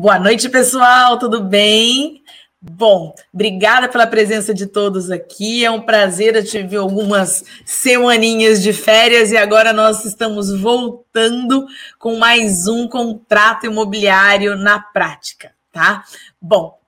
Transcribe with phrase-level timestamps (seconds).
[0.00, 2.22] Boa noite, pessoal, tudo bem?
[2.58, 5.62] Bom, obrigada pela presença de todos aqui.
[5.62, 6.34] É um prazer.
[6.34, 11.66] Eu tive algumas semaninhas de férias e agora nós estamos voltando
[11.98, 16.02] com mais um contrato imobiliário na prática, tá?
[16.40, 16.80] Bom,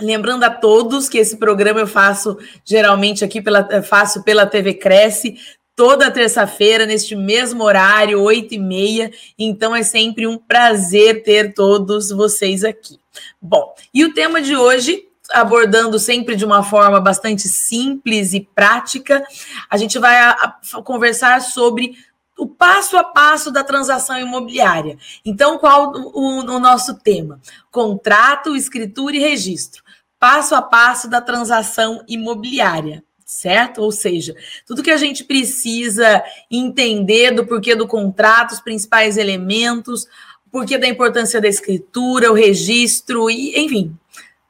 [0.00, 5.36] Lembrando a todos que esse programa eu faço geralmente aqui pela faço pela TV Cresce
[5.76, 9.10] toda terça-feira, neste mesmo horário, oito e meia.
[9.38, 12.98] Então é sempre um prazer ter todos vocês aqui.
[13.40, 19.24] Bom, e o tema de hoje abordando sempre de uma forma bastante simples e prática.
[19.70, 21.96] A gente vai a, a, conversar sobre
[22.38, 24.98] o passo a passo da transação imobiliária.
[25.24, 27.40] Então, qual o, o, nosso tema?
[27.70, 29.82] Contrato, escritura e registro.
[30.18, 33.02] Passo a passo da transação imobiliária
[33.34, 33.82] certo?
[33.82, 34.34] Ou seja,
[34.66, 40.06] tudo que a gente precisa entender do porquê do contrato, os principais elementos,
[40.50, 43.96] porquê da importância da escritura, o registro e, enfim,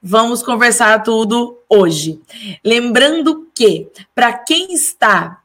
[0.07, 2.21] Vamos conversar tudo hoje.
[2.63, 5.41] Lembrando que, para quem está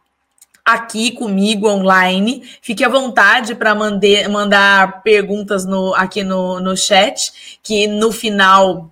[0.66, 7.88] aqui comigo online, fique à vontade para mandar perguntas no, aqui no, no chat, que
[7.88, 8.92] no final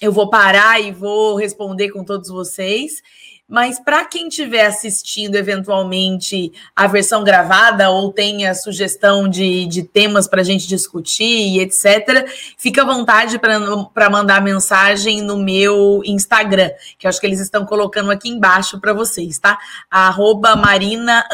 [0.00, 3.00] eu vou parar e vou responder com todos vocês.
[3.48, 10.26] Mas para quem estiver assistindo eventualmente a versão gravada ou tenha sugestão de, de temas
[10.26, 16.70] para a gente discutir e etc., fica à vontade para mandar mensagem no meu Instagram,
[16.98, 19.56] que acho que eles estão colocando aqui embaixo para vocês, tá?
[19.88, 21.24] Arroba Marina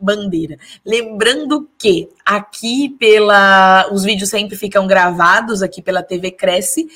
[0.00, 0.58] Bandeira.
[0.86, 3.88] Lembrando que aqui pela.
[3.90, 6.88] Os vídeos sempre ficam gravados aqui pela TV Cresce,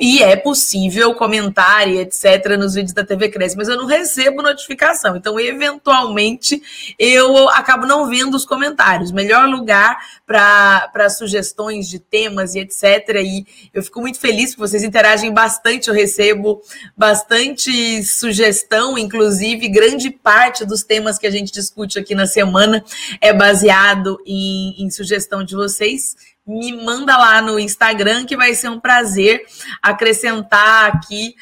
[0.00, 2.56] e é possível comentar e etc.
[2.58, 5.14] nos vídeos da TV Cresce, mas eu não recebo notificação.
[5.14, 6.62] Então, eventualmente,
[6.98, 9.12] eu acabo não vendo os comentários.
[9.12, 13.20] Melhor lugar para sugestões de temas e etc.
[13.22, 15.88] E eu fico muito feliz que vocês interagem bastante.
[15.88, 16.62] Eu recebo
[16.96, 22.82] bastante sugestão, inclusive, grande parte dos temas que a gente discute aqui na semana
[23.20, 28.68] é baseado em, em sugestão de vocês me manda lá no Instagram que vai ser
[28.68, 29.44] um prazer
[29.82, 31.34] acrescentar aqui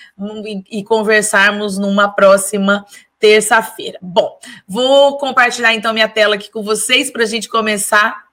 [0.70, 2.87] e conversarmos numa próxima
[3.19, 3.98] terça-feira.
[4.00, 8.25] Bom, vou compartilhar então minha tela aqui com vocês para a gente começar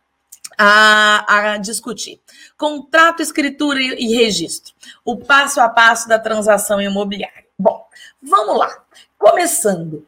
[0.57, 2.19] a, a, discutir.
[2.57, 4.73] Contrato, escritura e registro.
[5.05, 7.45] O passo a passo da transação imobiliária.
[7.57, 7.85] Bom,
[8.21, 8.83] vamos lá.
[9.17, 10.05] Começando.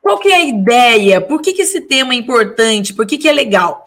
[0.00, 1.20] Qual que é a ideia?
[1.20, 2.92] Por que, que esse tema é importante?
[2.92, 3.84] Por que, que é legal?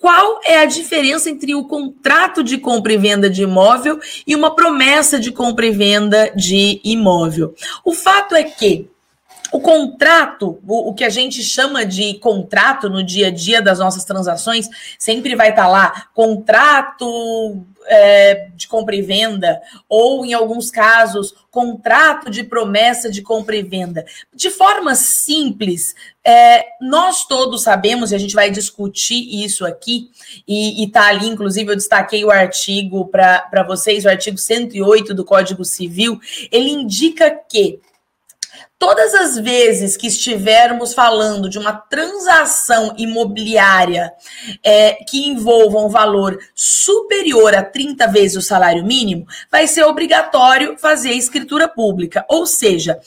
[0.00, 4.54] Qual é a diferença entre o contrato de compra e venda de imóvel e uma
[4.54, 7.54] promessa de compra e venda de imóvel?
[7.84, 8.88] O fato é que
[9.52, 14.04] o contrato, o, que a gente chama de contrato no dia a dia das nossas
[14.04, 21.34] transações, sempre vai estar lá, contrato é, de compra e venda, ou em alguns casos,
[21.50, 24.04] contrato de promessa de compra e venda.
[24.34, 25.94] De forma simples,
[26.24, 30.10] é, nós todos sabemos, e a gente vai discutir isso aqui,
[30.46, 35.64] e está ali, inclusive, eu destaquei o artigo para vocês, o artigo 108 do Código
[35.64, 36.20] Civil,
[36.52, 37.80] ele indica que
[38.78, 44.12] Todas as vezes que estivermos falando de uma transação imobiliária
[44.62, 50.78] é, que envolva um valor superior a 30 vezes o salário mínimo, vai ser obrigatório
[50.78, 52.24] fazer escritura pública.
[52.28, 53.00] Ou seja,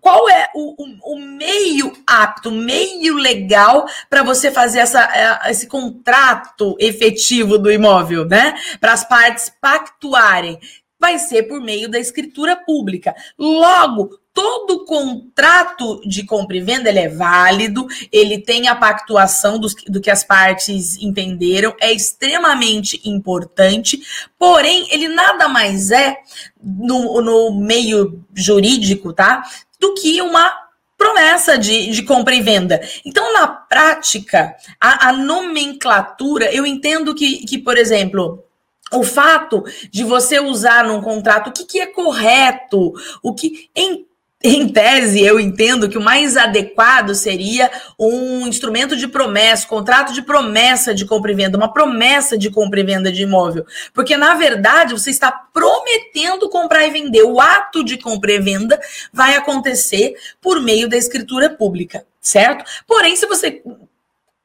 [0.00, 5.68] qual é o, o, o, meio apto, meio legal para você fazer essa, é, esse
[5.68, 8.54] contrato efetivo do imóvel, né?
[8.80, 10.58] Para as partes pactuarem
[10.98, 13.14] vai ser por meio da escritura pública.
[13.38, 19.68] Logo, todo contrato de compra e venda ele é válido, ele tem a pactuação do,
[19.88, 23.98] do que as partes entenderam, é extremamente importante,
[24.38, 26.18] porém, ele nada mais é,
[26.62, 29.42] no, no meio jurídico, tá?
[29.80, 30.66] Do que uma
[30.98, 32.80] promessa de, de compra e venda.
[33.04, 38.45] Então, na prática, a, a nomenclatura, eu entendo que, que, por exemplo,
[38.92, 42.92] o fato de você usar num contrato o que, que é correto,
[43.22, 44.06] o que em
[44.42, 50.22] em tese, eu entendo que o mais adequado seria um instrumento de promessa, contrato de
[50.22, 53.66] promessa de compra e venda, uma promessa de compra e venda de imóvel.
[53.92, 57.22] Porque, na verdade, você está prometendo comprar e vender.
[57.22, 58.78] O ato de compra e venda
[59.12, 62.64] vai acontecer por meio da escritura pública, certo?
[62.86, 63.62] Porém, se você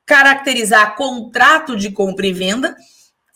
[0.05, 2.75] caracterizar contrato de compra e venda,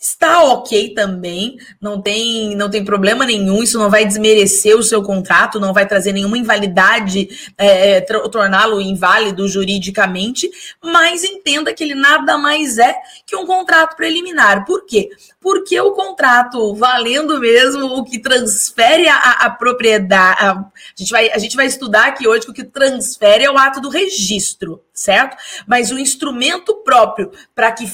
[0.07, 5.01] está ok também, não tem, não tem problema nenhum, isso não vai desmerecer o seu
[5.01, 10.47] contrato, não vai trazer nenhuma invalidade, é, torná-lo inválido juridicamente,
[10.83, 14.63] mas entenda que ele nada mais é que um contrato preliminar.
[14.63, 15.09] Por quê?
[15.45, 21.29] Porque o contrato, valendo mesmo, o que transfere a, a propriedade, a, a, gente vai,
[21.29, 24.81] a gente vai estudar aqui hoje que o que transfere é o ato do registro,
[24.91, 25.37] certo?
[25.67, 27.85] Mas o instrumento próprio para que,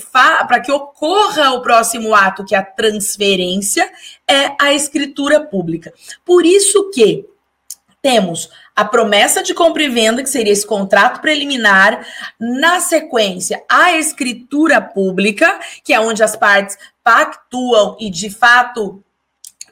[0.63, 3.91] que ocorra o próximo ato, que é a transferência,
[4.25, 5.93] é a escritura pública.
[6.23, 7.25] Por isso que
[8.01, 12.05] temos a promessa de compra e venda, que seria esse contrato preliminar,
[12.39, 19.03] na sequência, a escritura pública, que é onde as partes pactuam e de fato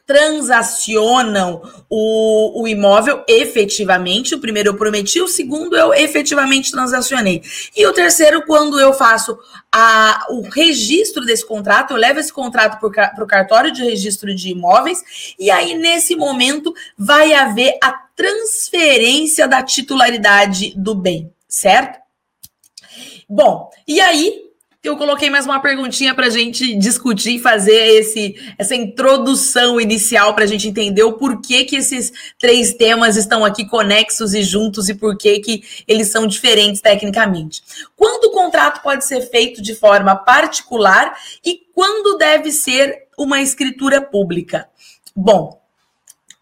[0.09, 4.33] transacionam o, o imóvel efetivamente.
[4.33, 7.43] O primeiro eu prometi, o segundo eu efetivamente transacionei.
[7.77, 9.37] E o terceiro, quando eu faço
[9.71, 14.49] a, o registro desse contrato, eu levo esse contrato para o cartório de registro de
[14.49, 21.99] imóveis, e aí, nesse momento, vai haver a transferência da titularidade do bem, certo?
[23.29, 24.48] Bom, e aí
[24.89, 30.33] eu coloquei mais uma perguntinha para a gente discutir e fazer esse, essa introdução inicial
[30.33, 34.89] para a gente entender o porquê que esses três temas estão aqui conexos e juntos
[34.89, 37.61] e por que eles são diferentes tecnicamente.
[37.95, 41.15] Quando o contrato pode ser feito de forma particular
[41.45, 44.67] e quando deve ser uma escritura pública?
[45.15, 45.58] Bom,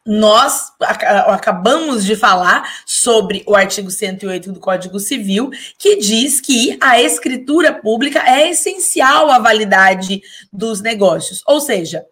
[0.07, 7.01] nós acabamos de falar sobre o artigo 108 do Código Civil, que diz que a
[7.01, 10.21] escritura pública é essencial à validade
[10.51, 11.43] dos negócios.
[11.45, 12.05] Ou seja,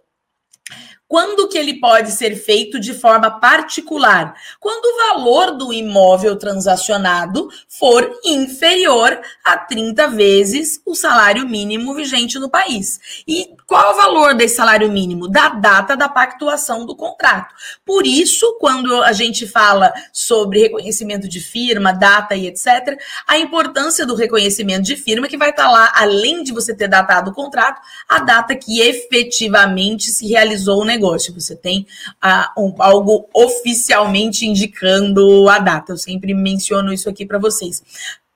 [1.08, 4.36] quando que ele pode ser feito de forma particular?
[4.60, 12.40] Quando o valor do imóvel transacionado for inferior a 30 vezes o salário mínimo vigente
[12.40, 13.00] no país.
[13.28, 15.28] E qual o valor desse salário mínimo?
[15.28, 17.54] Da data da pactuação do contrato.
[17.86, 24.06] Por isso, quando a gente fala sobre reconhecimento de firma, data e etc., a importância
[24.06, 27.82] do reconhecimento de firma que vai estar lá, além de você ter datado o contrato,
[28.08, 31.86] a data que efetivamente se realizou o negócio negócio, você tem
[32.22, 35.94] ah, um, algo oficialmente indicando a data.
[35.94, 37.84] Eu sempre menciono isso aqui para vocês.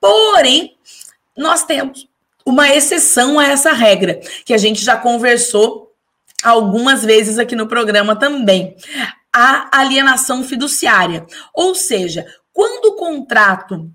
[0.00, 0.76] Porém,
[1.36, 2.08] nós temos
[2.44, 5.90] uma exceção a essa regra, que a gente já conversou
[6.42, 8.76] algumas vezes aqui no programa também.
[9.32, 11.26] A alienação fiduciária.
[11.54, 13.90] Ou seja, quando o contrato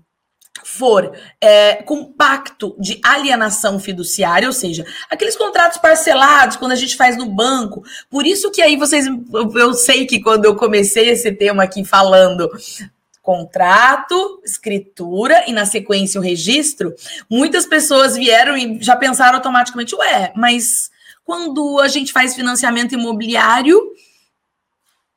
[0.64, 6.96] for é, com pacto de alienação fiduciária, ou seja, aqueles contratos parcelados quando a gente
[6.96, 7.84] faz no banco.
[8.10, 9.06] Por isso que aí vocês,
[9.54, 12.50] eu sei que quando eu comecei esse tema aqui falando
[13.26, 16.94] contrato, escritura e na sequência o registro,
[17.28, 20.92] muitas pessoas vieram e já pensaram automaticamente, ué, mas
[21.24, 23.82] quando a gente faz financiamento imobiliário,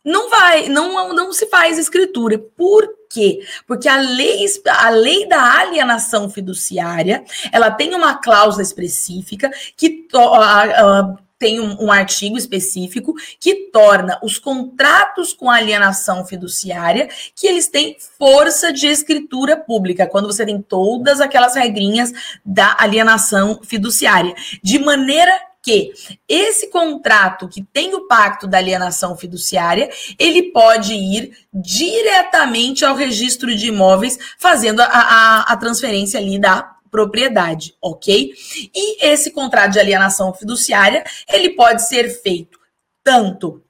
[0.04, 2.40] não vai, não, não se faz escritura.
[2.40, 3.46] Por quê?
[3.68, 10.18] Porque a lei, a lei da alienação fiduciária, ela tem uma cláusula específica que uh,
[10.18, 17.68] uh, tem um, um, artigo específico que torna os contratos com alienação fiduciária que eles
[17.70, 22.12] têm força de escritura pública, quando você tem todas aquelas regrinhas
[22.46, 24.36] da alienação fiduciária.
[24.62, 25.32] De maneira
[25.62, 25.92] que
[26.28, 33.56] esse contrato que tem o pacto da alienação fiduciária, ele pode ir diretamente ao registro
[33.56, 38.34] de imóveis, fazendo a, a, a transferência ali da propriedade, ok?
[38.74, 42.60] E esse contrato de alienação fiduciária, ele pode ser feito
[43.04, 43.64] tanto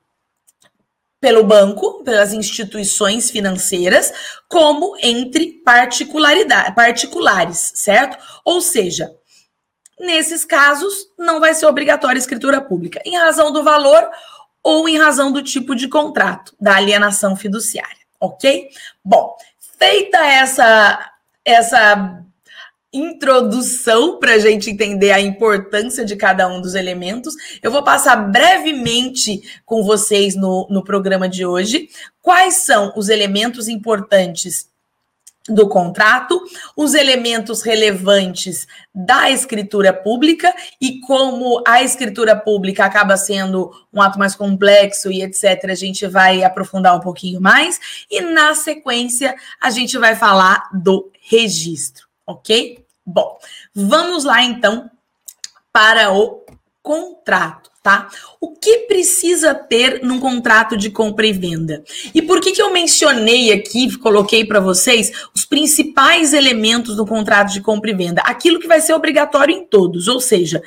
[1.19, 4.13] pelo banco, pelas instituições financeiras,
[4.47, 8.17] como entre particulares, certo?
[8.45, 9.13] Ou seja,
[9.99, 14.09] Nesses casos, não vai ser obrigatória escritura pública, em razão do valor
[14.63, 18.69] ou em razão do tipo de contrato, da alienação fiduciária, ok?
[19.03, 19.35] Bom,
[19.77, 21.11] feita essa,
[21.43, 22.23] essa
[22.91, 28.15] introdução para a gente entender a importância de cada um dos elementos, eu vou passar
[28.15, 31.89] brevemente com vocês no, no programa de hoje.
[32.21, 34.69] Quais são os elementos importantes
[35.49, 36.39] do contrato,
[36.75, 44.19] os elementos relevantes da escritura pública e como a escritura pública acaba sendo um ato
[44.19, 47.79] mais complexo e etc, a gente vai aprofundar um pouquinho mais.
[48.09, 52.85] E na sequência a gente vai falar do registro, OK?
[53.05, 53.37] Bom,
[53.73, 54.89] vamos lá então
[55.71, 56.45] para o
[56.81, 58.09] contrato tá?
[58.39, 61.83] O que precisa ter num contrato de compra e venda?
[62.13, 67.51] E por que, que eu mencionei aqui, coloquei para vocês, os principais elementos do contrato
[67.51, 68.21] de compra e venda?
[68.21, 70.61] Aquilo que vai ser obrigatório em todos, ou seja,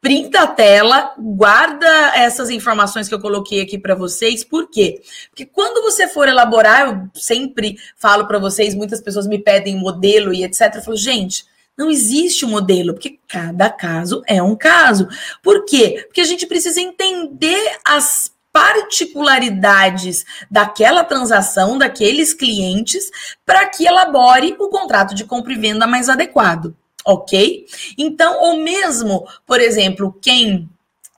[0.00, 4.44] printa a tela, guarda essas informações que eu coloquei aqui para vocês.
[4.44, 5.00] Por quê?
[5.30, 10.32] Porque quando você for elaborar, eu sempre falo para vocês, muitas pessoas me pedem modelo
[10.32, 10.76] e etc.
[10.76, 11.44] Eu falo, gente,
[11.76, 15.08] não existe um modelo, porque cada caso é um caso.
[15.42, 16.04] Por quê?
[16.06, 23.10] Porque a gente precisa entender as particularidades daquela transação, daqueles clientes,
[23.44, 26.74] para que elabore o contrato de compra e venda mais adequado
[27.04, 27.66] ok?
[27.96, 30.68] Então, ou mesmo, por exemplo, quem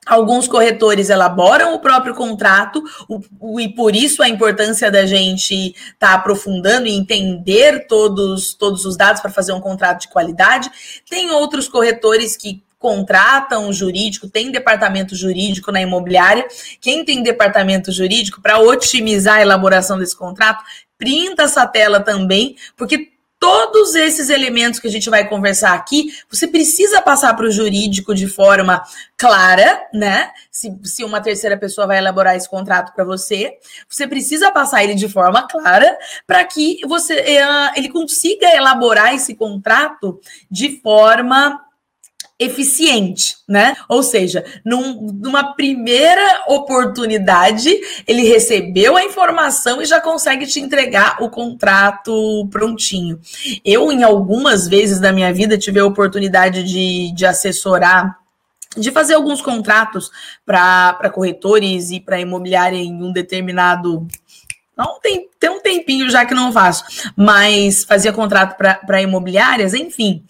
[0.07, 5.55] Alguns corretores elaboram o próprio contrato, o, o, e por isso a importância da gente
[5.55, 10.69] estar tá aprofundando e entender todos, todos os dados para fazer um contrato de qualidade.
[11.09, 16.49] Tem outros corretores que contratam jurídico, tem departamento jurídico na imobiliária.
[16.81, 20.65] Quem tem departamento jurídico, para otimizar a elaboração desse contrato,
[20.99, 23.10] printa essa tela também, porque
[23.41, 28.15] todos esses elementos que a gente vai conversar aqui, você precisa passar para o jurídico
[28.15, 28.83] de forma
[29.17, 30.31] clara, né?
[30.51, 33.57] Se, se uma terceira pessoa vai elaborar esse contrato para você,
[33.89, 39.35] você precisa passar ele de forma clara para que você uh, ele consiga elaborar esse
[39.35, 40.21] contrato
[40.51, 41.65] de forma
[42.41, 43.77] eficiente, né?
[43.87, 47.71] Ou seja, num, numa primeira oportunidade,
[48.09, 53.21] ele recebeu a informação e já consegue te entregar o contrato prontinho.
[53.63, 58.19] Eu, em algumas vezes da minha vida, tive a oportunidade de, de assessorar
[58.77, 60.11] de fazer alguns contratos
[60.47, 64.07] para corretores e para imobiliária em um determinado.
[65.03, 66.85] Tem, tem um tempinho já que não faço,
[67.17, 70.25] mas fazia contrato para imobiliárias, enfim.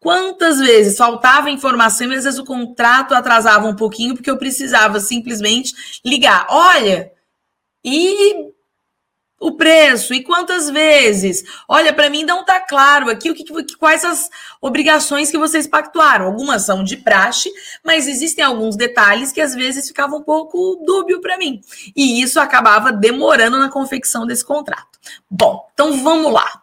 [0.00, 4.98] Quantas vezes faltava informação e às vezes o contrato atrasava um pouquinho porque eu precisava
[4.98, 6.46] simplesmente ligar.
[6.48, 7.12] Olha,
[7.84, 8.50] e
[9.38, 10.14] o preço?
[10.14, 11.42] E quantas vezes?
[11.68, 13.44] Olha, para mim não está claro aqui o que,
[13.76, 14.30] quais as
[14.60, 16.26] obrigações que vocês pactuaram.
[16.26, 17.50] Algumas são de praxe,
[17.84, 21.60] mas existem alguns detalhes que às vezes ficavam um pouco dúbio para mim.
[21.94, 24.98] E isso acabava demorando na confecção desse contrato.
[25.30, 26.62] Bom, então vamos lá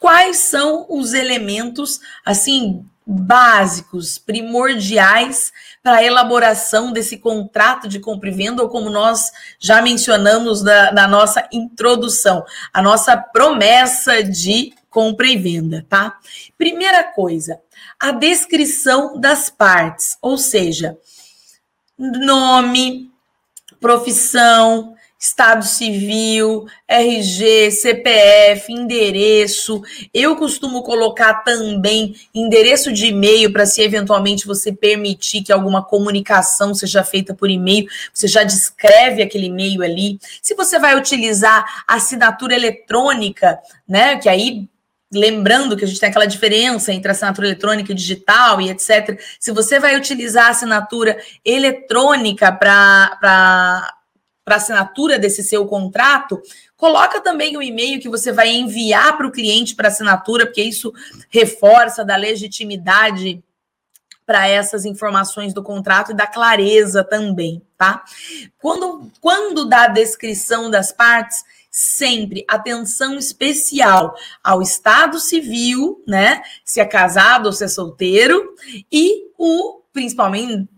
[0.00, 5.52] quais são os elementos assim básicos, primordiais
[5.82, 10.92] para a elaboração desse contrato de compra e venda, ou como nós já mencionamos na,
[10.92, 16.18] na nossa introdução, a nossa promessa de compra e venda, tá?
[16.56, 17.60] Primeira coisa,
[17.98, 20.96] a descrição das partes, ou seja,
[21.98, 23.10] nome,
[23.80, 29.82] profissão, Estado civil, RG, CPF, endereço.
[30.14, 36.74] Eu costumo colocar também endereço de e-mail para se eventualmente você permitir que alguma comunicação
[36.74, 40.18] seja feita por e-mail, você já descreve aquele e-mail ali.
[40.40, 44.66] Se você vai utilizar assinatura eletrônica, né, que aí
[45.12, 49.20] lembrando que a gente tem aquela diferença entre assinatura eletrônica e digital e etc.
[49.38, 53.92] Se você vai utilizar assinatura eletrônica para
[54.50, 56.42] para assinatura desse seu contrato,
[56.76, 60.92] coloca também o e-mail que você vai enviar para o cliente para assinatura, porque isso
[61.28, 63.40] reforça da legitimidade
[64.26, 68.02] para essas informações do contrato e da clareza também, tá?
[68.58, 76.42] Quando, quando dá a descrição das partes, sempre atenção especial ao estado civil, né?
[76.64, 78.52] Se é casado ou se é solteiro,
[78.90, 80.68] e o principalmente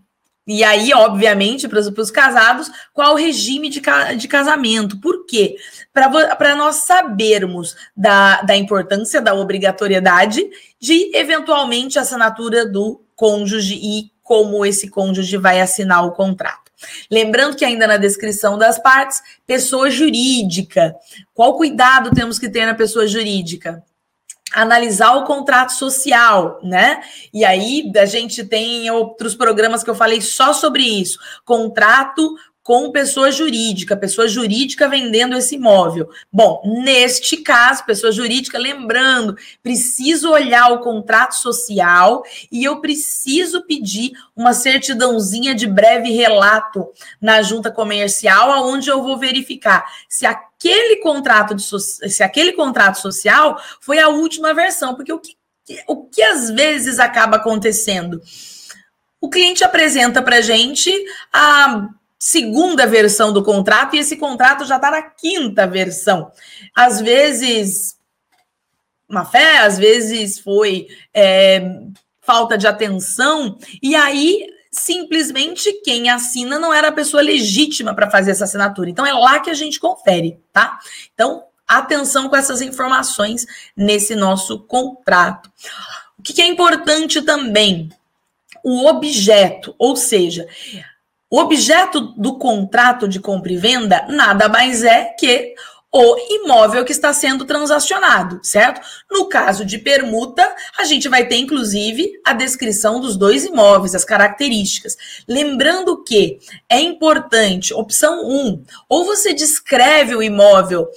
[0.45, 3.81] e aí, obviamente, para os casados, qual o regime de,
[4.17, 4.99] de casamento?
[4.99, 5.55] Por quê?
[5.93, 10.43] Para nós sabermos da, da importância, da obrigatoriedade
[10.79, 16.71] de, eventualmente, a assinatura do cônjuge e como esse cônjuge vai assinar o contrato.
[17.09, 20.93] Lembrando que ainda na descrição das partes, pessoa jurídica.
[21.33, 23.81] Qual cuidado temos que ter na pessoa jurídica?
[24.53, 27.01] Analisar o contrato social, né?
[27.33, 31.19] E aí a gente tem outros programas que eu falei só sobre isso.
[31.43, 36.09] Contrato com pessoa jurídica, pessoa jurídica vendendo esse imóvel.
[36.31, 44.13] Bom, neste caso, pessoa jurídica, lembrando, preciso olhar o contrato social e eu preciso pedir
[44.33, 46.87] uma certidãozinha de breve relato
[47.19, 50.25] na junta comercial, aonde eu vou verificar se
[50.63, 55.35] aquele contrato de so se aquele contrato social foi a última versão, porque o que,
[55.87, 58.21] o que às vezes acaba acontecendo?
[59.19, 60.91] O cliente apresenta para gente
[61.31, 66.31] a segunda versão do contrato e esse contrato já está na quinta versão.
[66.73, 67.97] Às vezes,
[69.07, 71.79] uma fé, às vezes foi é,
[72.21, 78.31] falta de atenção, e aí simplesmente quem assina não era a pessoa legítima para fazer
[78.31, 78.89] essa assinatura.
[78.89, 80.79] Então é lá que a gente confere, tá?
[81.13, 83.45] Então, atenção com essas informações
[83.77, 85.49] nesse nosso contrato.
[86.19, 87.89] O que, é importante também?
[88.63, 90.47] o objeto, ou seja,
[91.29, 95.53] o objeto do contrato de compra e venda nada mais é que
[95.95, 98.81] o imóvel que está sendo transacionado, certo?
[99.11, 100.43] No caso de permuta,
[100.75, 104.97] a gente vai ter inclusive a descrição dos dois imóveis, as características.
[105.27, 110.89] Lembrando que é importante, opção 1, ou você descreve o imóvel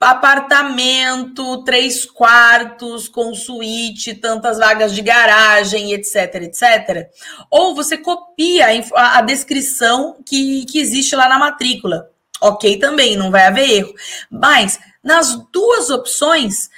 [0.00, 7.10] apartamento, três quartos, com suíte, tantas vagas de garagem, etc, etc.
[7.50, 12.08] Ou você copia a, a descrição que, que existe lá na matrícula
[12.40, 13.94] ok também, não vai haver erro.
[14.30, 16.68] Mas nas duas opções,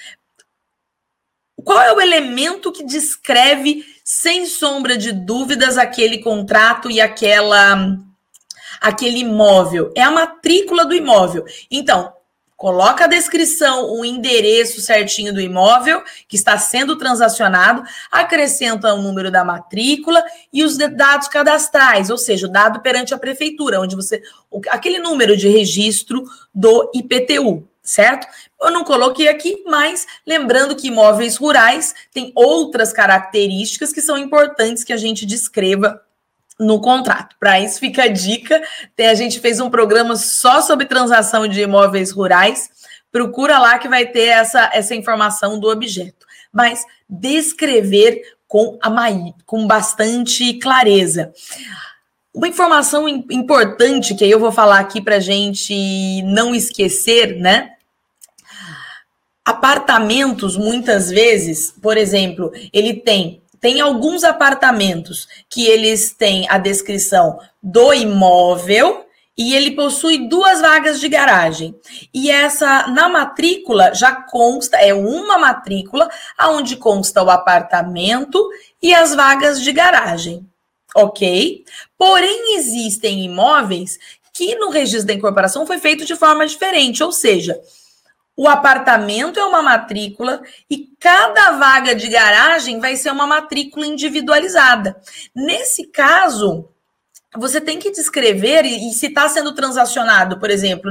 [1.57, 7.99] qual é o elemento que descreve sem sombra de dúvidas aquele contrato e aquela
[8.81, 9.93] aquele imóvel?
[9.97, 11.45] É a matrícula do imóvel.
[11.71, 12.13] Então,
[12.61, 19.31] Coloca a descrição, o endereço certinho do imóvel que está sendo transacionado, acrescenta o número
[19.31, 24.21] da matrícula e os dados cadastrais, ou seja, o dado perante a prefeitura, onde você.
[24.69, 26.23] aquele número de registro
[26.55, 28.27] do IPTU, certo?
[28.61, 34.85] Eu não coloquei aqui, mas lembrando que imóveis rurais têm outras características que são importantes
[34.85, 35.99] que a gente descreva
[36.61, 37.35] no contrato.
[37.41, 38.63] Para isso fica a dica.
[38.99, 42.69] A gente fez um programa só sobre transação de imóveis rurais.
[43.11, 46.27] Procura lá que vai ter essa, essa informação do objeto.
[46.53, 48.91] Mas descrever com, a,
[49.47, 51.33] com bastante clareza.
[52.33, 57.73] Uma informação importante que eu vou falar aqui para gente não esquecer, né?
[59.45, 67.39] Apartamentos, muitas vezes, por exemplo, ele tem tem alguns apartamentos que eles têm a descrição
[67.63, 71.75] do imóvel e ele possui duas vagas de garagem.
[72.13, 78.49] E essa na matrícula já consta, é uma matrícula aonde consta o apartamento
[78.83, 80.47] e as vagas de garagem.
[80.95, 81.65] OK?
[81.97, 83.99] Porém existem imóveis
[84.33, 87.61] que no registro da incorporação foi feito de forma diferente, ou seja,
[88.41, 94.99] o apartamento é uma matrícula e cada vaga de garagem vai ser uma matrícula individualizada.
[95.37, 96.67] Nesse caso,
[97.37, 100.91] você tem que descrever, e se está sendo transacionado, por exemplo,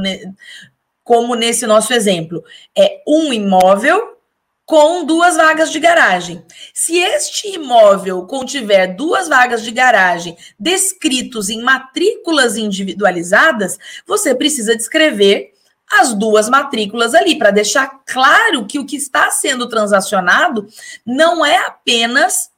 [1.03, 2.43] como nesse nosso exemplo,
[2.77, 4.15] é um imóvel
[4.63, 6.45] com duas vagas de garagem.
[6.71, 15.57] Se este imóvel contiver duas vagas de garagem descritos em matrículas individualizadas, você precisa descrever
[15.91, 20.67] as duas matrículas ali, para deixar claro que o que está sendo transacionado
[21.05, 22.51] não é apenas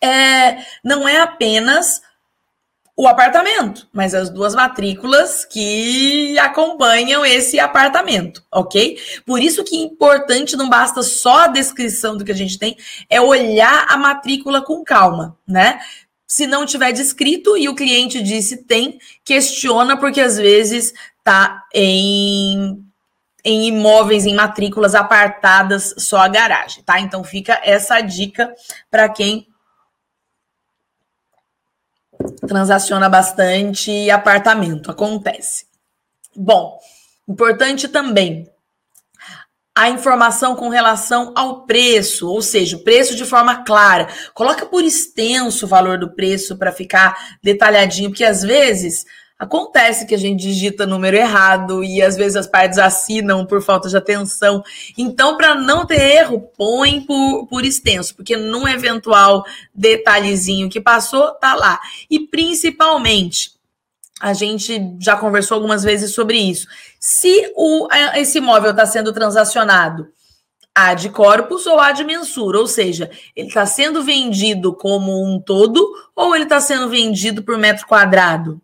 [0.00, 2.00] é, não é apenas
[2.98, 8.98] o apartamento, mas as duas matrículas que acompanham esse apartamento, ok?
[9.24, 12.76] Por isso que é importante, não basta só a descrição do que a gente tem,
[13.08, 15.78] é olhar a matrícula com calma, né?
[16.26, 20.92] Se não tiver descrito e o cliente disse tem, questiona, porque às vezes
[21.28, 22.82] está em,
[23.44, 26.98] em imóveis, em matrículas apartadas, só a garagem, tá?
[26.98, 28.54] Então fica essa dica
[28.90, 29.46] para quem
[32.46, 35.66] transaciona bastante apartamento, acontece.
[36.34, 36.78] Bom,
[37.28, 38.50] importante também
[39.76, 44.08] a informação com relação ao preço, ou seja, o preço de forma clara.
[44.34, 49.04] Coloca por extenso o valor do preço para ficar detalhadinho, porque às vezes
[49.38, 53.88] Acontece que a gente digita número errado e às vezes as partes assinam por falta
[53.88, 54.64] de atenção.
[54.96, 61.30] Então, para não ter erro, põe por, por extenso, porque num eventual detalhezinho que passou,
[61.34, 61.78] tá lá.
[62.10, 63.52] E principalmente,
[64.20, 66.66] a gente já conversou algumas vezes sobre isso.
[66.98, 70.08] Se o, esse imóvel está sendo transacionado
[70.74, 76.34] ad corpus ou ad mensura, ou seja, ele está sendo vendido como um todo ou
[76.34, 78.60] ele está sendo vendido por metro quadrado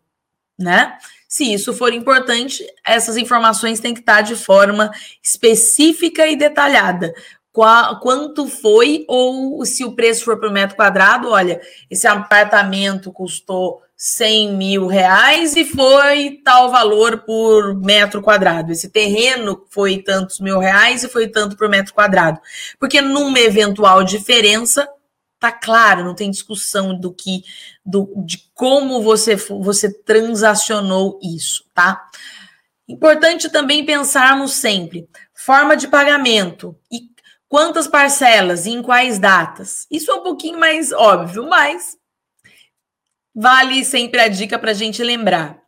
[0.58, 0.96] né?
[1.28, 4.90] Se isso for importante, essas informações têm que estar de forma
[5.22, 7.12] específica e detalhada.
[7.52, 13.80] Qual, quanto foi, ou se o preço for por metro quadrado, olha, esse apartamento custou
[13.96, 18.72] 100 mil reais e foi tal valor por metro quadrado.
[18.72, 22.40] Esse terreno foi tantos mil reais e foi tanto por metro quadrado.
[22.78, 24.88] Porque numa eventual diferença,
[25.50, 27.44] tá claro, não tem discussão do que
[27.84, 32.08] do, de como você você transacionou isso, tá?
[32.88, 37.10] Importante também pensarmos sempre forma de pagamento e
[37.48, 39.86] quantas parcelas e em quais datas.
[39.90, 41.96] Isso é um pouquinho mais óbvio, mas
[43.34, 45.58] vale sempre a dica para a gente lembrar.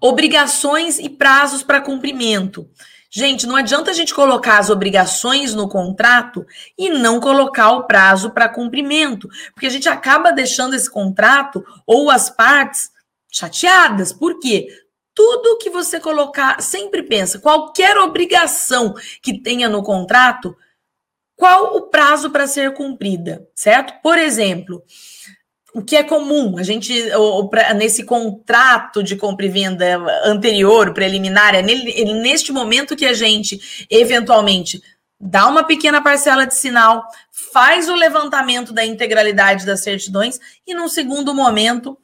[0.00, 2.68] Obrigações e prazos para cumprimento.
[3.10, 8.30] Gente, não adianta a gente colocar as obrigações no contrato e não colocar o prazo
[8.30, 12.90] para cumprimento, porque a gente acaba deixando esse contrato ou as partes
[13.32, 14.12] chateadas.
[14.12, 14.68] Por quê?
[15.14, 20.54] Tudo que você colocar, sempre pensa, qualquer obrigação que tenha no contrato,
[21.34, 24.02] qual o prazo para ser cumprida, certo?
[24.02, 24.82] Por exemplo,
[25.74, 26.92] o que é comum, a gente,
[27.76, 34.82] nesse contrato de compra e venda anterior, preliminar, é neste momento que a gente, eventualmente,
[35.20, 40.88] dá uma pequena parcela de sinal, faz o levantamento da integralidade das certidões e, num
[40.88, 41.98] segundo momento,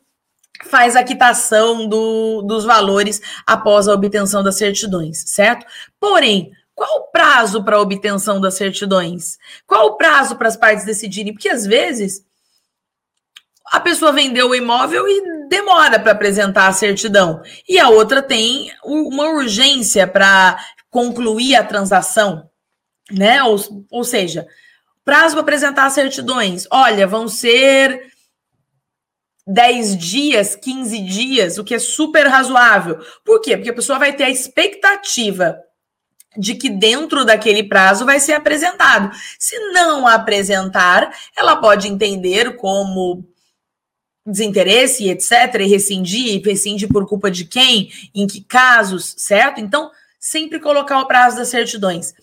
[0.66, 5.66] faz a quitação do, dos valores após a obtenção das certidões, certo?
[5.98, 9.38] Porém, qual o prazo para a obtenção das certidões?
[9.66, 11.32] Qual o prazo para as partes decidirem?
[11.32, 12.24] Porque às vezes
[13.74, 18.72] a pessoa vendeu o imóvel e demora para apresentar a certidão, e a outra tem
[18.84, 20.56] uma urgência para
[20.88, 22.48] concluir a transação,
[23.10, 23.42] né?
[23.42, 23.56] Ou,
[23.90, 24.46] ou seja,
[25.04, 26.68] prazo para apresentar certidões.
[26.70, 28.00] Olha, vão ser
[29.44, 33.00] 10 dias, 15 dias, o que é super razoável.
[33.24, 33.56] Por quê?
[33.56, 35.58] Porque a pessoa vai ter a expectativa
[36.36, 39.10] de que dentro daquele prazo vai ser apresentado.
[39.36, 43.33] Se não apresentar, ela pode entender como
[44.26, 49.60] desinteresse, etc., e rescindir, e rescinde por culpa de quem, em que casos, certo?
[49.60, 52.14] Então, sempre colocar o prazo das certidões.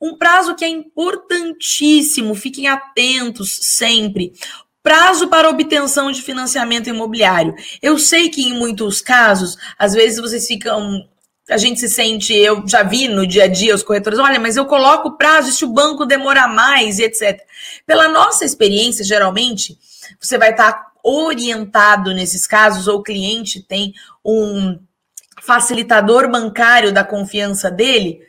[0.00, 4.32] Um prazo que é importantíssimo, fiquem atentos sempre.
[4.82, 7.54] Prazo para obtenção de financiamento imobiliário.
[7.82, 11.04] Eu sei que em muitos casos, às vezes vocês ficam
[11.50, 14.58] a gente se sente, eu já vi no dia a dia os corretores, olha, mas
[14.58, 17.40] eu coloco prazo, se o banco demora mais e etc.
[17.86, 19.78] Pela nossa experiência, geralmente,
[20.20, 23.94] você vai estar orientado nesses casos, ou o cliente tem
[24.24, 24.78] um
[25.42, 28.20] facilitador bancário da confiança dele,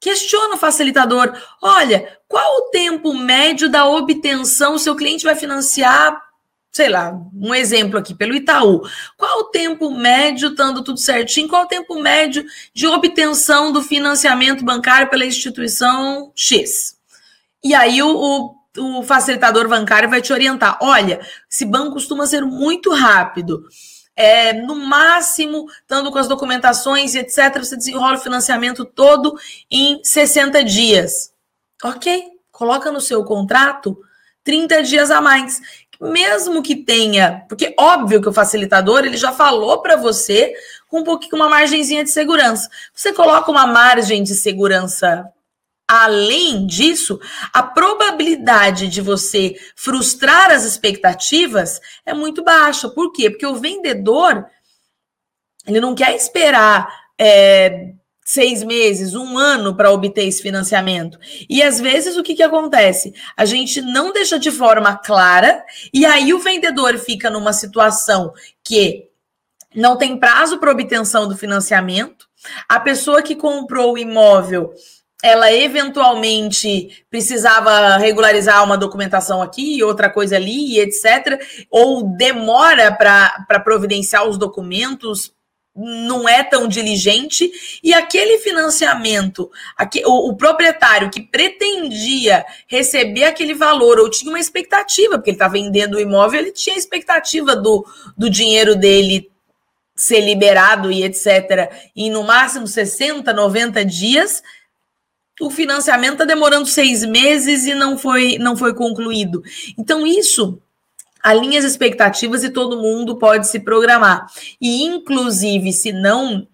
[0.00, 4.78] questiona o facilitador: olha, qual o tempo médio da obtenção?
[4.78, 6.20] Seu cliente vai financiar,
[6.72, 8.82] sei lá, um exemplo aqui, pelo Itaú.
[9.16, 14.64] Qual o tempo médio, estando tudo certinho, qual o tempo médio de obtenção do financiamento
[14.64, 16.96] bancário pela instituição X?
[17.62, 20.78] E aí o, o o facilitador bancário vai te orientar.
[20.80, 23.64] Olha, esse banco costuma ser muito rápido.
[24.14, 29.34] É, no máximo, estando com as documentações e etc., você desenrola o financiamento todo
[29.70, 31.32] em 60 dias.
[31.82, 33.98] Ok, coloca no seu contrato
[34.44, 35.60] 30 dias a mais.
[36.00, 40.52] Mesmo que tenha, porque óbvio que o facilitador ele já falou para você
[40.88, 42.68] com um pouquinho uma margenzinha de segurança.
[42.92, 45.32] Você coloca uma margem de segurança
[45.94, 47.20] Além disso,
[47.52, 52.88] a probabilidade de você frustrar as expectativas é muito baixa.
[52.88, 53.28] Por quê?
[53.28, 54.46] Porque o vendedor
[55.66, 56.88] ele não quer esperar
[57.20, 57.92] é,
[58.24, 61.18] seis meses, um ano para obter esse financiamento.
[61.46, 63.12] E às vezes o que, que acontece?
[63.36, 68.32] A gente não deixa de forma clara, e aí o vendedor fica numa situação
[68.64, 69.10] que
[69.74, 72.26] não tem prazo para obtenção do financiamento.
[72.66, 74.72] A pessoa que comprou o imóvel
[75.22, 84.28] ela eventualmente precisava regularizar uma documentação aqui, outra coisa ali, etc., ou demora para providenciar
[84.28, 85.32] os documentos,
[85.74, 87.50] não é tão diligente,
[87.82, 94.40] e aquele financiamento, aqui, o, o, proprietário que pretendia receber aquele valor, ou tinha uma
[94.40, 97.86] expectativa, porque ele está vendendo o imóvel, ele tinha expectativa do,
[98.18, 99.30] do dinheiro dele
[99.94, 104.42] ser liberado e etc., em no máximo 60, 90 dias
[105.40, 109.42] o financiamento está demorando seis meses e não foi, não foi concluído.
[109.78, 110.60] Então, isso
[111.22, 114.26] alinha as expectativas e todo mundo pode se programar.
[114.60, 116.46] E, inclusive, se não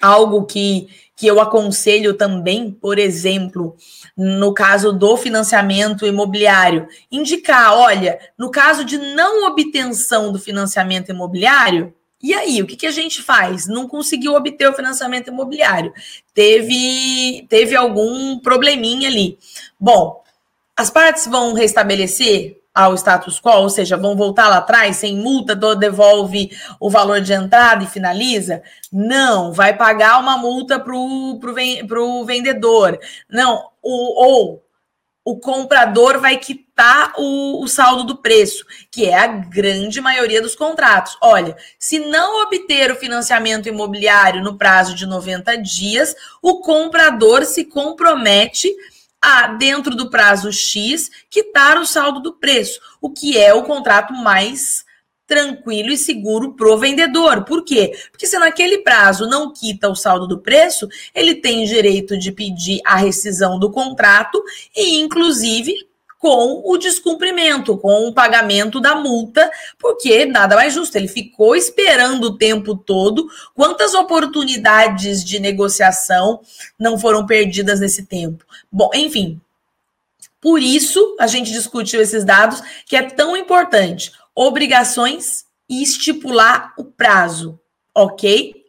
[0.00, 3.76] algo que, que eu aconselho também, por exemplo,
[4.16, 11.94] no caso do financiamento imobiliário, indicar, olha, no caso de não obtenção do financiamento imobiliário,
[12.24, 13.66] e aí, o que, que a gente faz?
[13.66, 15.92] Não conseguiu obter o financiamento imobiliário.
[16.32, 19.38] Teve, teve algum probleminha ali.
[19.78, 20.24] Bom,
[20.74, 25.54] as partes vão restabelecer ao status quo, ou seja, vão voltar lá atrás sem multa,
[25.76, 28.62] devolve o valor de entrada e finaliza?
[28.90, 32.98] Não, vai pagar uma multa para o vendedor.
[33.28, 34.63] Não, ou, ou
[35.24, 40.54] o comprador vai quitar o, o, saldo do preço, que é a grande maioria dos
[40.54, 41.16] contratos.
[41.22, 47.64] Olha, se não obter o financiamento imobiliário no prazo de 90 dias, o comprador se
[47.64, 48.70] compromete
[49.22, 54.12] a, dentro do prazo X, quitar o saldo do preço, o que é o contrato
[54.12, 54.83] mais
[55.26, 57.44] tranquilo e seguro para o vendedor.
[57.44, 57.92] Por quê?
[58.10, 62.80] Porque se naquele prazo não quita o saldo do preço, ele tem direito de pedir
[62.84, 64.42] a rescisão do contrato
[64.76, 65.74] e, inclusive,
[66.24, 70.96] com o descumprimento, com o pagamento da multa, porque nada mais justo.
[70.96, 73.28] Ele ficou esperando o tempo todo.
[73.54, 76.40] Quantas oportunidades de negociação
[76.78, 78.42] não foram perdidas nesse tempo?
[78.72, 79.38] Bom, enfim.
[80.40, 84.10] Por isso, a gente discutiu esses dados, que é tão importante.
[84.34, 87.58] Obrigações e estipular o prazo,
[87.94, 88.64] ok?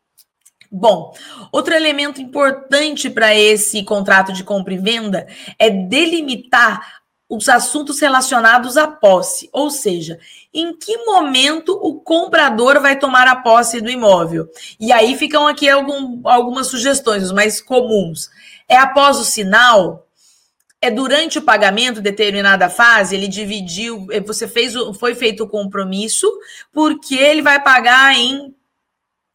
[0.72, 1.14] Bom,
[1.52, 8.78] outro elemento importante para esse contrato de compra e venda é delimitar os assuntos relacionados
[8.78, 10.20] à posse, ou seja,
[10.54, 14.48] em que momento o comprador vai tomar a posse do imóvel.
[14.80, 18.30] E aí ficam aqui algum, algumas sugestões, os mais comuns.
[18.70, 20.05] É após o sinal?
[20.86, 26.32] É durante o pagamento, determinada fase, ele dividiu, eh, você fez, foi feito o compromisso,
[26.72, 28.54] porque ele vai pagar em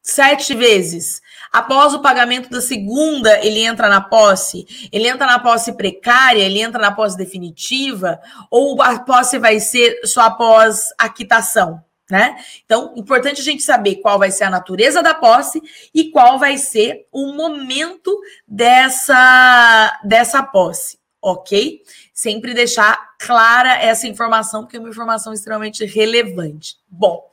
[0.01, 1.21] sete vezes.
[1.53, 4.65] Após o pagamento da segunda, ele entra na posse?
[4.93, 6.45] Ele entra na posse precária?
[6.45, 8.21] Ele entra na posse definitiva?
[8.49, 11.83] Ou a posse vai ser só após a quitação?
[12.09, 12.37] Né?
[12.65, 15.61] Então, importante a gente saber qual vai ser a natureza da posse
[15.93, 21.83] e qual vai ser o momento dessa, dessa posse, ok?
[22.13, 26.77] Sempre deixar clara essa informação, porque é uma informação extremamente relevante.
[26.89, 27.31] Bom,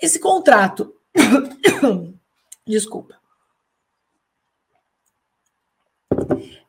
[0.00, 0.94] esse contrato
[2.66, 3.18] Desculpa.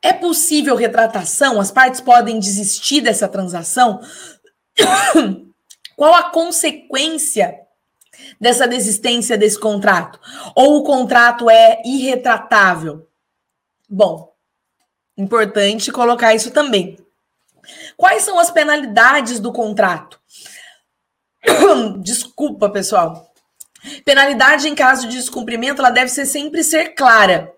[0.01, 1.60] É possível retratação?
[1.60, 4.01] As partes podem desistir dessa transação?
[5.95, 7.60] Qual a consequência
[8.39, 10.19] dessa desistência desse contrato?
[10.55, 13.07] Ou o contrato é irretratável?
[13.88, 14.31] Bom,
[15.17, 16.97] importante colocar isso também.
[17.95, 20.19] Quais são as penalidades do contrato?
[22.02, 23.32] Desculpa, pessoal.
[24.06, 27.54] Penalidade em caso de descumprimento, ela deve ser sempre ser clara.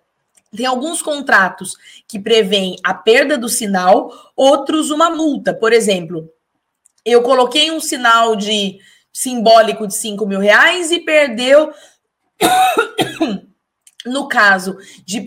[0.56, 1.76] Tem alguns contratos
[2.08, 5.54] que prevêem a perda do sinal, outros uma multa.
[5.54, 6.30] Por exemplo,
[7.04, 8.80] eu coloquei um sinal de
[9.12, 11.74] simbólico de 5 mil reais e perdeu.
[14.06, 15.20] No caso de,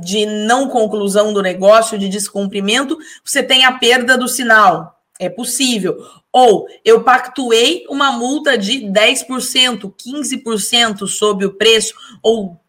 [0.00, 5.00] de não conclusão do negócio, de descumprimento, você tem a perda do sinal.
[5.18, 6.04] É possível.
[6.32, 12.60] Ou eu pactuei uma multa de 10%, 15% sobre o preço, ou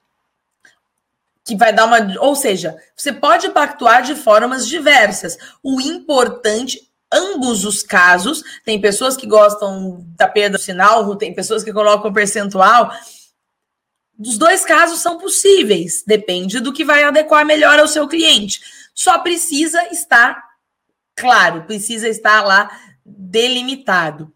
[1.46, 1.98] que vai dar uma.
[2.20, 5.38] Ou seja, você pode pactuar de formas diversas.
[5.62, 11.64] O importante, ambos os casos, tem pessoas que gostam da perda do sinal, tem pessoas
[11.64, 12.92] que colocam percentual.
[14.20, 18.62] Os dois casos são possíveis, depende do que vai adequar melhor ao seu cliente.
[18.94, 20.44] Só precisa estar
[21.16, 22.70] claro, precisa estar lá
[23.06, 24.32] delimitado.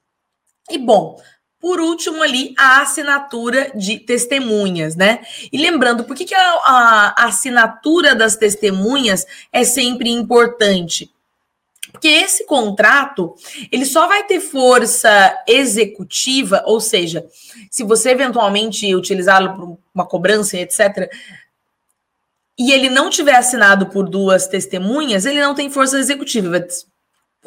[0.69, 1.21] E bom,
[1.59, 5.25] por último ali, a assinatura de testemunhas, né?
[5.51, 11.11] E lembrando, por que, que a, a assinatura das testemunhas é sempre importante?
[11.97, 13.33] Porque esse contrato,
[13.71, 17.25] ele só vai ter força executiva, ou seja,
[17.71, 21.11] se você eventualmente utilizá-lo para uma cobrança, etc.,
[22.59, 26.65] e ele não tiver assinado por duas testemunhas, ele não tem força executiva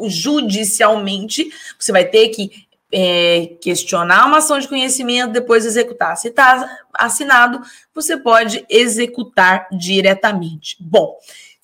[0.03, 2.51] judicialmente, você vai ter que
[2.93, 6.17] é, questionar uma ação de conhecimento, depois executar.
[6.17, 7.61] Se está assinado,
[7.95, 10.77] você pode executar diretamente.
[10.81, 11.17] Bom,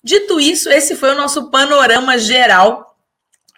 [0.07, 2.97] dito isso, esse foi o nosso panorama geral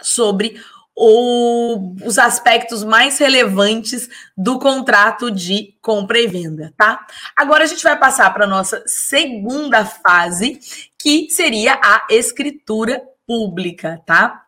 [0.02, 0.60] sobre
[0.96, 7.06] o, os aspectos mais relevantes do contrato de compra e venda, tá?
[7.38, 10.60] Agora a gente vai passar para a nossa segunda fase,
[10.98, 14.44] que seria a escritura pública, tá?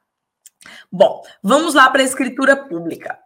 [0.92, 3.18] Bom, vamos lá para a escritura pública.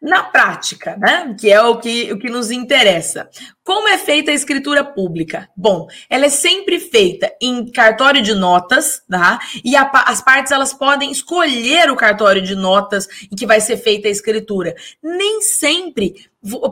[0.00, 3.28] Na prática, né, que é o que, o que nos interessa.
[3.62, 5.48] Como é feita a escritura pública?
[5.56, 9.38] Bom, ela é sempre feita em cartório de notas, tá?
[9.64, 13.76] E a, as partes elas podem escolher o cartório de notas em que vai ser
[13.76, 14.74] feita a escritura.
[15.02, 16.14] Nem sempre,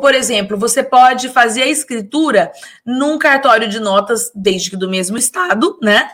[0.01, 2.51] por exemplo, você pode fazer a escritura
[2.85, 6.11] num cartório de notas, desde que do mesmo estado, né?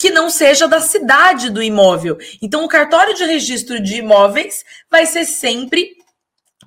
[0.00, 2.16] Que não seja da cidade do imóvel.
[2.40, 5.90] Então, o cartório de registro de imóveis vai ser sempre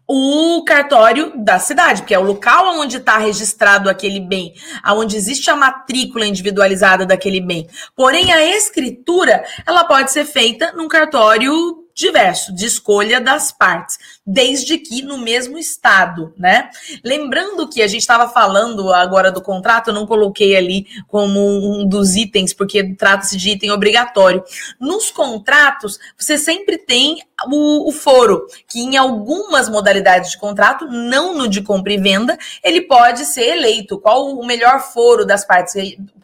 [0.07, 5.49] o cartório da cidade, porque é o local onde está registrado aquele bem, aonde existe
[5.49, 7.67] a matrícula individualizada daquele bem.
[7.95, 14.77] Porém, a escritura ela pode ser feita num cartório diverso, de escolha das partes, desde
[14.77, 16.69] que no mesmo estado, né?
[17.03, 21.87] Lembrando que a gente estava falando agora do contrato, eu não coloquei ali como um
[21.87, 24.43] dos itens, porque trata-se de item obrigatório.
[24.79, 31.37] Nos contratos, você sempre tem o, o, foro, que em algumas modalidades de contrato, não
[31.37, 33.99] no de compra e venda, ele pode ser eleito.
[33.99, 35.73] Qual o melhor foro das partes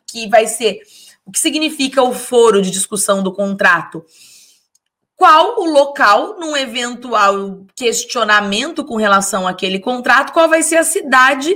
[0.07, 0.79] que vai ser?
[1.25, 4.03] O que significa o foro de discussão do contrato?
[5.19, 11.53] Qual o local, num eventual questionamento com relação àquele contrato, qual vai ser a cidade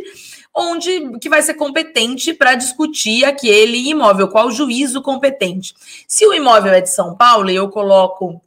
[0.54, 5.74] onde que vai ser competente para discutir aquele imóvel, qual o juízo competente.
[6.06, 8.42] Se o imóvel é de São Paulo, e eu coloco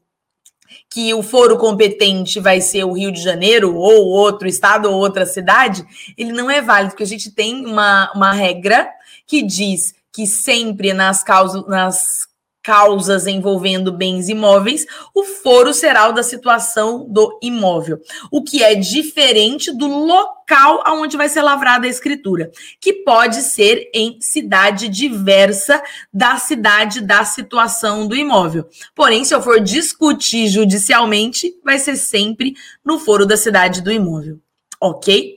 [0.90, 5.24] que o foro competente vai ser o Rio de Janeiro, ou outro estado, ou outra
[5.24, 5.85] cidade,
[6.16, 8.87] ele não é válido, porque a gente tem uma, uma regra
[9.26, 12.29] que diz que sempre nas causas, nas
[12.66, 18.74] causas envolvendo bens imóveis, o foro será o da situação do imóvel, o que é
[18.74, 22.50] diferente do local aonde vai ser lavrada a escritura,
[22.81, 25.81] que pode ser em cidade diversa
[26.12, 28.68] da cidade da situação do imóvel.
[28.96, 32.52] Porém, se eu for discutir judicialmente, vai ser sempre
[32.85, 34.40] no foro da cidade do imóvel.
[34.81, 35.37] OK?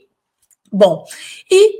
[0.72, 1.04] Bom,
[1.48, 1.79] e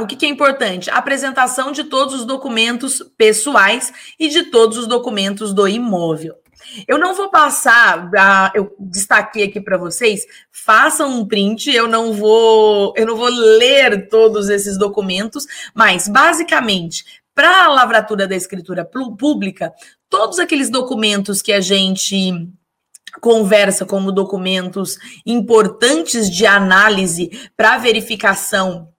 [0.00, 0.90] o que, que é importante?
[0.90, 6.34] A apresentação de todos os documentos pessoais e de todos os documentos do imóvel.
[6.88, 8.10] Eu não vou passar,
[8.54, 14.08] eu destaquei aqui para vocês, façam um print, eu não vou, eu não vou ler
[14.08, 19.72] todos esses documentos, mas basicamente, para a lavratura da escritura pública,
[20.08, 22.48] todos aqueles documentos que a gente
[23.20, 28.93] conversa como documentos importantes de análise para verificação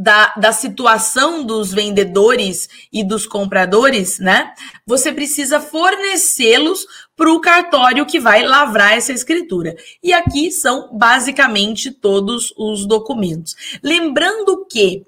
[0.00, 4.54] da, da situação dos vendedores e dos compradores, né?
[4.86, 9.74] Você precisa fornecê-los para o cartório que vai lavrar essa escritura.
[10.00, 13.56] E aqui são basicamente todos os documentos.
[13.82, 15.04] Lembrando que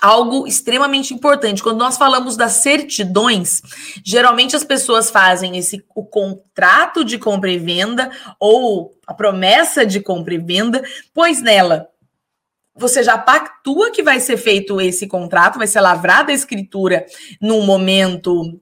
[0.00, 1.62] algo extremamente importante.
[1.62, 3.60] Quando nós falamos das certidões,
[4.02, 10.00] geralmente as pessoas fazem esse o contrato de compra e venda ou a promessa de
[10.00, 11.88] compra e venda, pois nela
[12.76, 17.06] você já pactua que vai ser feito esse contrato, vai ser lavrada a escritura
[17.40, 18.60] num momento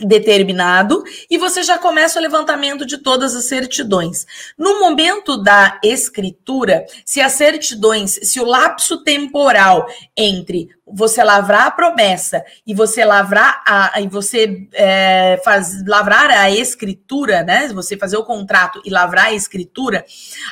[0.00, 4.26] determinado e você já começa o levantamento de todas as certidões.
[4.58, 11.70] No momento da escritura, se as certidões, se o lapso temporal entre você lavrar a
[11.70, 17.68] promessa e você lavrar a e você é, faz lavrar a escritura, né?
[17.68, 20.04] Você fazer o contrato e lavrar a escritura,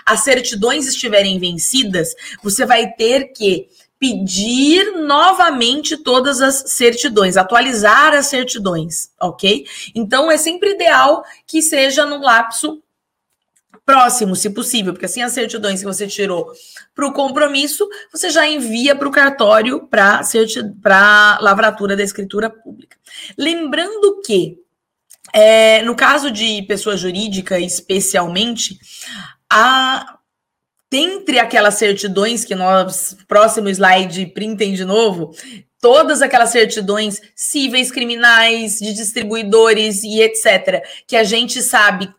[0.07, 3.68] as certidões estiverem vencidas, você vai ter que
[4.01, 9.67] pedir novamente todas as certidões, atualizar as certidões, ok?
[9.95, 12.83] Então é sempre ideal que seja no lapso
[13.85, 16.51] próximo, se possível, porque assim as certidões que você tirou
[16.95, 22.97] para o compromisso, você já envia para o cartório para a lavratura da escritura pública.
[23.37, 24.57] Lembrando que,
[25.31, 28.79] é, no caso de pessoa jurídica, especialmente,
[29.51, 30.19] a
[30.90, 35.33] dentre aquelas certidões que nós, próximo slide, printem de novo,
[35.81, 42.12] todas aquelas certidões cíveis, criminais, de distribuidores e etc., que a gente sabe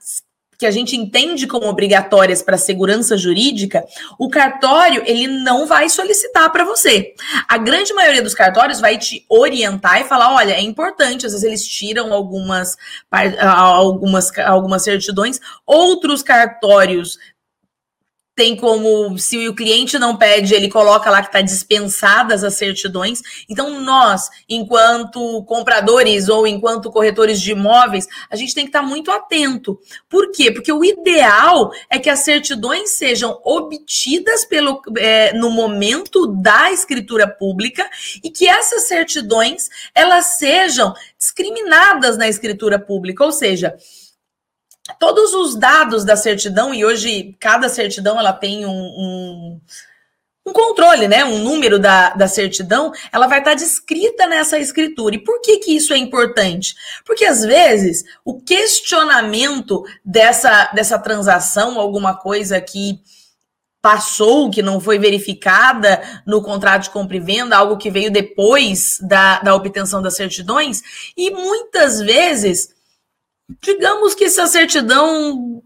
[0.62, 3.84] que a gente entende como obrigatórias para segurança jurídica,
[4.20, 7.16] o cartório ele não vai solicitar para você.
[7.48, 11.26] A grande maioria dos cartórios vai te orientar e falar, olha, é importante.
[11.26, 12.78] Às vezes eles tiram algumas
[13.40, 15.40] algumas algumas certidões.
[15.66, 17.18] Outros cartórios
[18.34, 23.22] tem como, se o cliente não pede, ele coloca lá que está dispensadas as certidões.
[23.50, 28.86] Então, nós, enquanto compradores ou enquanto corretores de imóveis, a gente tem que estar tá
[28.86, 29.78] muito atento.
[30.10, 30.52] Por quê?
[30.52, 37.28] Porque o ideal é que as certidões sejam obtidas pelo, é, no momento da escritura
[37.28, 37.88] pública
[38.24, 43.76] e que essas certidões elas sejam discriminadas na escritura pública, ou seja,
[45.00, 49.62] todos os dados da certidão, e hoje cada certidão ela tem um, um,
[50.46, 51.24] um controle, né?
[51.24, 55.16] Um número da, da certidão, ela vai estar descrita nessa escritura.
[55.16, 56.76] E por que, que isso é importante?
[57.06, 63.00] Porque às vezes o questionamento dessa, dessa transação, alguma coisa que
[63.82, 69.00] passou, que não foi verificada no contrato de compra e venda, algo que veio depois
[69.02, 70.84] da, da obtenção das certidões,
[71.18, 72.70] e muitas vezes
[73.62, 75.62] digamos que essa certidão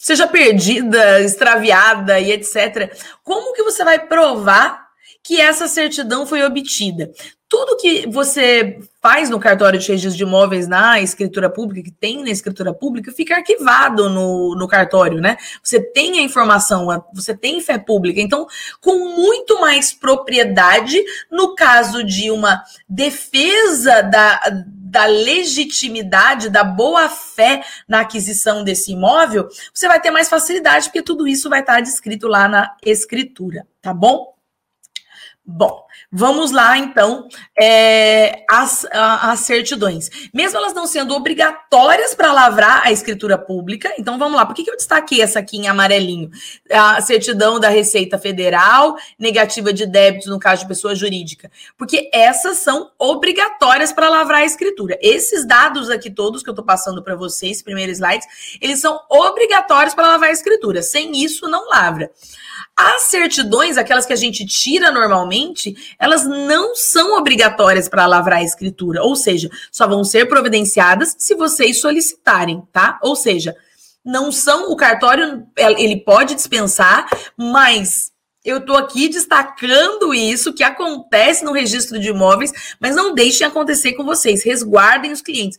[0.00, 2.90] seja perdida, extraviada e etc.
[3.22, 4.88] Como que você vai provar
[5.22, 7.12] que essa certidão foi obtida?
[7.46, 12.22] Tudo que você faz no cartório de registro de imóveis na escritura pública, que tem
[12.22, 15.36] na escritura pública, fica arquivado no, no cartório, né?
[15.62, 18.20] Você tem a informação, você tem fé pública.
[18.20, 18.46] Então,
[18.80, 24.40] com muito mais propriedade, no caso de uma defesa da,
[24.90, 31.00] da legitimidade, da boa fé na aquisição desse imóvel, você vai ter mais facilidade, porque
[31.00, 34.34] tudo isso vai estar descrito lá na escritura, tá bom?
[35.46, 40.10] Bom, vamos lá então é, as, as certidões.
[40.34, 44.44] Mesmo elas não sendo obrigatórias para lavrar a escritura pública, então vamos lá.
[44.44, 46.30] Por que, que eu destaquei essa aqui em amarelinho?
[46.70, 51.50] A certidão da Receita Federal, negativa de débitos no caso de pessoa jurídica.
[51.76, 54.98] Porque essas são obrigatórias para lavrar a escritura.
[55.00, 58.26] Esses dados aqui todos que eu estou passando para vocês, primeiros slides,
[58.60, 60.82] eles são obrigatórios para lavar a escritura.
[60.82, 62.10] Sem isso, não lavra.
[62.76, 68.42] As certidões, aquelas que a gente tira normalmente, elas não são obrigatórias para lavrar a
[68.42, 72.98] escritura, ou seja, só vão ser providenciadas se vocês solicitarem, tá?
[73.02, 73.54] Ou seja,
[74.02, 78.10] não são o cartório, ele pode dispensar, mas
[78.42, 83.92] eu estou aqui destacando isso que acontece no registro de imóveis, mas não deixem acontecer
[83.92, 84.42] com vocês.
[84.42, 85.58] Resguardem os clientes.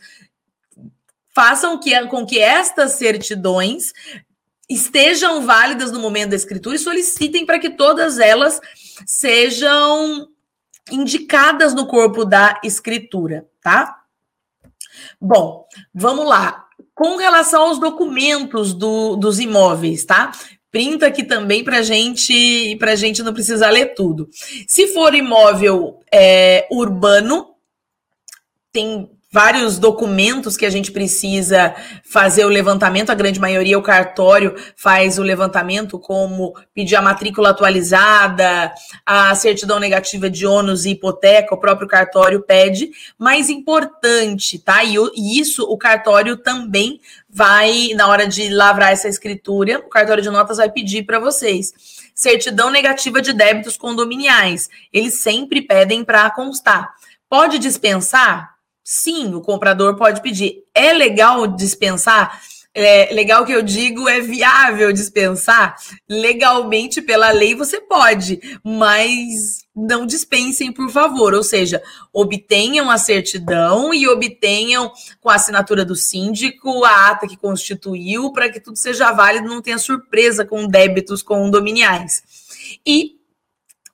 [1.34, 3.94] Façam que, com que estas certidões
[4.68, 8.60] estejam válidas no momento da escritura e solicitem para que todas elas
[9.06, 10.28] sejam
[10.90, 14.04] indicadas no corpo da escritura, tá?
[15.20, 16.66] Bom, vamos lá.
[16.94, 20.32] Com relação aos documentos do, dos imóveis, tá?
[20.72, 24.30] Printa aqui também para gente, para gente não precisar ler tudo.
[24.68, 27.56] Se for imóvel é, urbano,
[28.72, 31.74] tem vários documentos que a gente precisa
[32.04, 37.52] fazer o levantamento, a grande maioria o cartório faz o levantamento, como pedir a matrícula
[37.52, 38.74] atualizada,
[39.06, 42.92] a certidão negativa de ônus e hipoteca, o próprio cartório pede.
[43.18, 44.84] Mais importante, tá?
[44.84, 44.98] E,
[45.40, 50.58] isso o cartório também vai, na hora de lavrar essa escritura, o cartório de notas
[50.58, 51.72] vai pedir para vocês.
[52.14, 54.70] Certidão negativa de débitos condominiais.
[54.92, 56.94] Eles sempre pedem para constar.
[57.30, 58.51] Pode dispensar?
[58.84, 60.64] Sim, o comprador pode pedir.
[60.74, 62.42] É legal dispensar?
[62.74, 65.76] É legal que eu digo, é viável dispensar?
[66.10, 71.34] Legalmente, pela lei, você pode, mas não dispensem, por favor.
[71.34, 71.82] Ou seja,
[72.14, 78.50] obtenham a certidão e obtenham com a assinatura do síndico a ata que constituiu, para
[78.50, 82.24] que tudo seja válido, não tenha surpresa com débitos condominiais.
[82.86, 83.21] E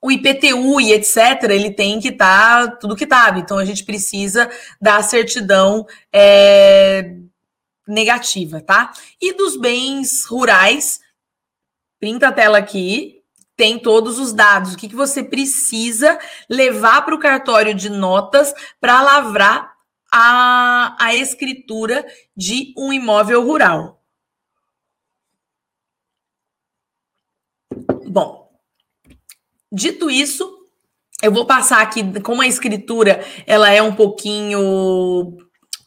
[0.01, 3.39] o IPTU e etc., ele tem que estar tá tudo quitado.
[3.39, 4.49] Então, a gente precisa
[4.81, 7.15] da certidão é,
[7.87, 8.91] negativa, tá?
[9.21, 10.99] E dos bens rurais,
[11.99, 13.21] printa a tela aqui,
[13.55, 14.73] tem todos os dados.
[14.73, 16.19] O que, que você precisa
[16.49, 19.77] levar para o cartório de notas para lavrar
[20.11, 24.01] a, a escritura de um imóvel rural.
[28.07, 28.46] Bom,
[29.77, 30.51] Dito isso,
[31.21, 35.37] eu vou passar aqui, como a escritura ela é um pouquinho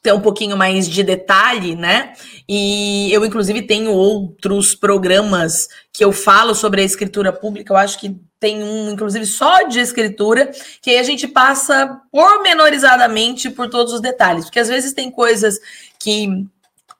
[0.00, 2.14] tem um pouquinho mais de detalhe, né?
[2.48, 7.72] E eu, inclusive, tenho outros programas que eu falo sobre a escritura pública.
[7.72, 13.50] Eu acho que tem um, inclusive, só de escritura, que aí a gente passa pormenorizadamente
[13.50, 14.46] por todos os detalhes.
[14.46, 15.58] Porque às vezes tem coisas
[15.98, 16.46] que,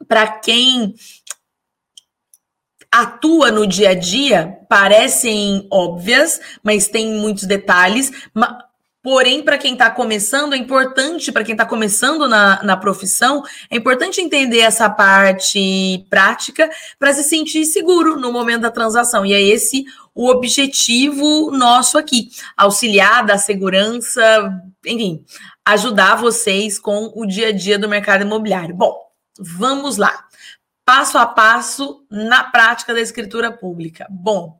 [0.07, 0.95] para quem
[2.91, 8.11] atua no dia a dia parecem óbvias, mas tem muitos detalhes.
[9.03, 13.77] Porém, para quem está começando, é importante, para quem está começando na, na profissão, é
[13.77, 16.69] importante entender essa parte prática
[16.99, 19.25] para se sentir seguro no momento da transação.
[19.25, 19.85] E é esse
[20.15, 24.53] o objetivo nosso aqui: auxiliar, dar segurança,
[24.85, 25.25] enfim,
[25.65, 28.75] ajudar vocês com o dia a dia do mercado imobiliário.
[28.75, 28.95] Bom,
[29.39, 30.27] vamos lá
[30.91, 34.09] passo a passo na prática da escritura pública.
[34.11, 34.59] Bom,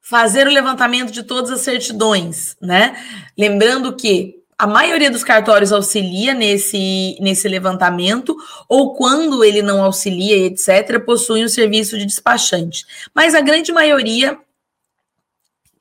[0.00, 3.00] fazer o levantamento de todas as certidões, né?
[3.38, 8.36] Lembrando que a maioria dos cartórios auxilia nesse, nesse levantamento,
[8.68, 12.84] ou quando ele não auxilia, etc., possui um serviço de despachante.
[13.14, 14.36] Mas a grande maioria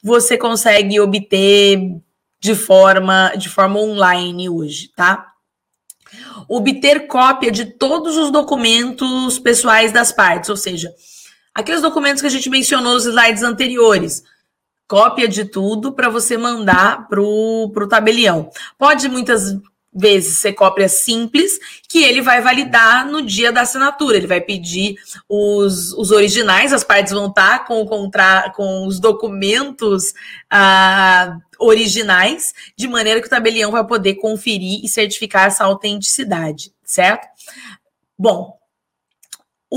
[0.03, 1.99] você consegue obter
[2.39, 5.34] de forma, de forma online hoje, tá?
[6.47, 10.93] Obter cópia de todos os documentos pessoais das partes, ou seja,
[11.53, 14.24] aqueles documentos que a gente mencionou nos slides anteriores.
[14.88, 18.51] Cópia de tudo para você mandar para o tabelião.
[18.78, 19.55] Pode muitas
[19.96, 24.18] vezes ser cópia simples, que ele vai validar no dia da assinatura.
[24.18, 24.96] Ele vai pedir
[25.30, 30.14] os, os originais, as partes vão estar com, o contra, com os documentos
[30.50, 37.28] ah, originais, de maneira que o tabelião vai poder conferir e certificar essa autenticidade, certo?
[38.18, 38.58] Bom,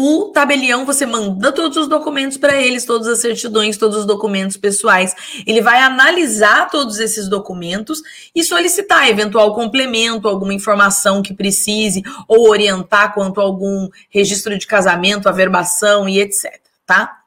[0.00, 4.56] o tabelião, você manda todos os documentos para eles, todas as certidões, todos os documentos
[4.56, 5.12] pessoais.
[5.44, 8.00] Ele vai analisar todos esses documentos
[8.32, 14.68] e solicitar eventual complemento, alguma informação que precise, ou orientar quanto a algum registro de
[14.68, 16.60] casamento, averbação e etc.
[16.86, 17.18] Tá?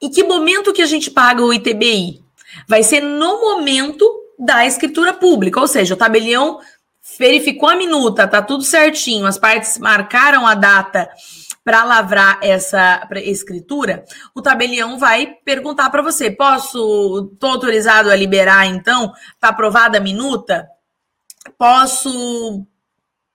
[0.00, 2.24] Em que momento que a gente paga o ITBI?
[2.66, 6.60] Vai ser no momento da escritura pública, ou seja, o tabelião
[7.18, 11.08] verificou a minuta, tá tudo certinho, as partes marcaram a data
[11.66, 18.66] para lavrar essa escritura, o tabelião vai perguntar para você: posso, tô autorizado a liberar
[18.66, 19.12] então?
[19.40, 20.68] Tá aprovada a minuta?
[21.58, 22.64] Posso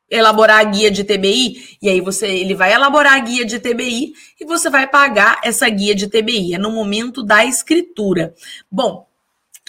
[0.09, 1.77] elaborar a guia de TBI?
[1.81, 5.67] E aí você, ele vai elaborar a guia de TBI e você vai pagar essa
[5.69, 6.55] guia de TBI.
[6.55, 8.33] É no momento da escritura.
[8.71, 9.10] Bom,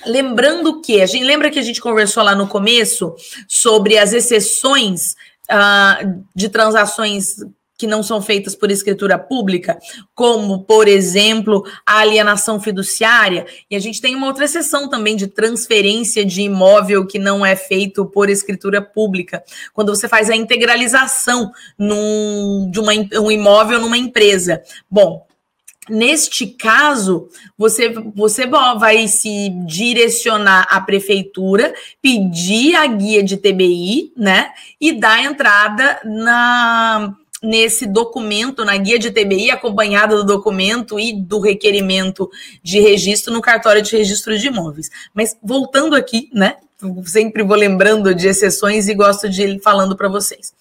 [0.07, 3.15] Lembrando que, a gente lembra que a gente conversou lá no começo
[3.49, 5.15] sobre as exceções
[5.51, 7.37] uh, de transações
[7.83, 9.77] que não são feitas por escritura pública,
[10.15, 15.27] como, por exemplo, a alienação fiduciária, e a gente tem uma outra exceção também de
[15.27, 19.43] transferência de imóvel que não é feito por escritura pública,
[19.75, 24.63] quando você faz a integralização num, de uma, um imóvel numa empresa.
[24.89, 25.27] Bom,
[25.89, 27.28] Neste caso,
[27.59, 34.53] você, você vai se direcionar à prefeitura, pedir a guia de TBI, né?
[34.80, 37.12] E dar entrada na,
[37.43, 42.30] nesse documento, na guia de TBI, acompanhada do documento e do requerimento
[42.62, 44.89] de registro no cartório de registro de imóveis.
[45.12, 46.59] Mas voltando aqui, né?
[47.05, 50.55] Sempre vou lembrando de exceções e gosto de ir falando para vocês.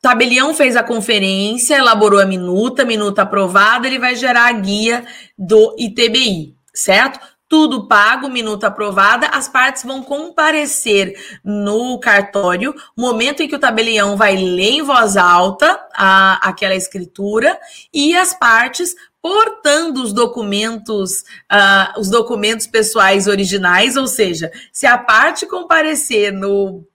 [0.00, 5.04] Tabelião fez a conferência, elaborou a minuta, minuta aprovada, ele vai gerar a guia
[5.38, 7.20] do ITBI, certo?
[7.46, 11.12] Tudo pago, minuta aprovada, as partes vão comparecer
[11.44, 17.58] no cartório, momento em que o tabelião vai ler em voz alta a, aquela escritura
[17.92, 21.20] e as partes portando os documentos,
[21.52, 26.86] uh, os documentos pessoais originais, ou seja, se a parte comparecer no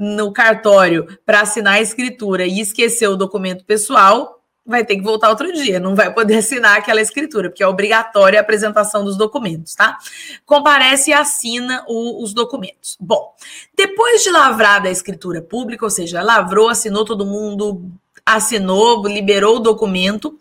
[0.00, 5.28] no cartório para assinar a escritura e esquecer o documento pessoal, vai ter que voltar
[5.28, 9.74] outro dia, não vai poder assinar aquela escritura, porque é obrigatória a apresentação dos documentos,
[9.74, 9.98] tá?
[10.46, 12.96] Comparece e assina o, os documentos.
[12.98, 13.34] Bom,
[13.76, 17.90] depois de lavrada a escritura pública, ou seja, lavrou, assinou todo mundo,
[18.24, 20.40] assinou, liberou o documento,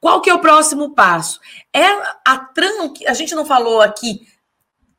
[0.00, 1.38] qual que é o próximo passo?
[1.70, 1.84] É
[2.24, 2.92] a tran...
[3.06, 4.26] a gente não falou aqui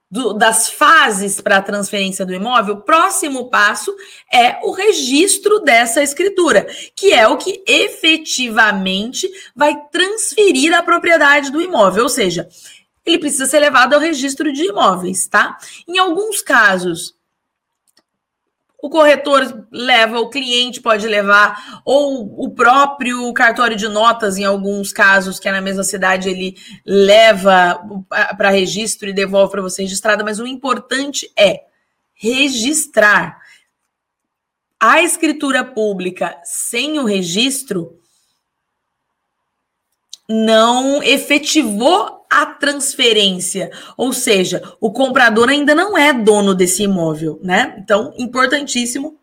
[0.10, 3.96] do, das fases para a transferência do imóvel, o próximo passo
[4.34, 11.62] é o registro dessa escritura, que é o que efetivamente vai transferir a propriedade do
[11.62, 12.48] imóvel, ou seja,
[13.06, 15.58] ele precisa ser levado ao registro de imóveis, tá?
[15.88, 17.16] Em alguns casos,
[18.82, 24.94] o corretor leva, o cliente pode levar, ou o próprio cartório de notas, em alguns
[24.94, 26.56] casos, que é na mesma cidade, ele
[26.86, 27.82] leva
[28.38, 31.66] para registro e devolve para você registrada, mas o importante é
[32.14, 33.40] registrar.
[34.80, 38.00] A escritura pública sem o registro
[40.30, 47.76] não efetivou a transferência, ou seja, o comprador ainda não é dono desse imóvel, né?
[47.80, 49.20] Então, importantíssimo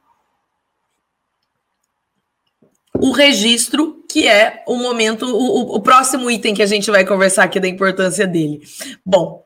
[3.01, 7.45] o registro, que é o momento, o, o, próximo item que a gente vai conversar
[7.45, 8.63] aqui da importância dele.
[9.05, 9.45] Bom,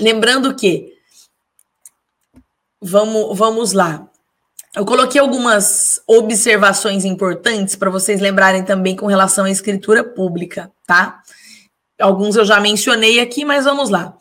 [0.00, 0.92] lembrando que
[2.80, 4.08] vamos, vamos lá.
[4.76, 11.22] Eu coloquei algumas observações importantes para vocês lembrarem também com relação à escritura pública, tá?
[12.00, 14.16] Alguns eu já mencionei aqui, mas vamos lá.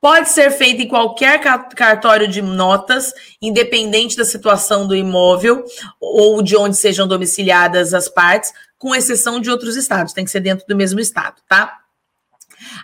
[0.00, 1.40] Pode ser feito em qualquer
[1.76, 5.64] cartório de notas, independente da situação do imóvel
[6.00, 10.40] ou de onde sejam domiciliadas as partes, com exceção de outros estados, tem que ser
[10.40, 11.78] dentro do mesmo estado, tá?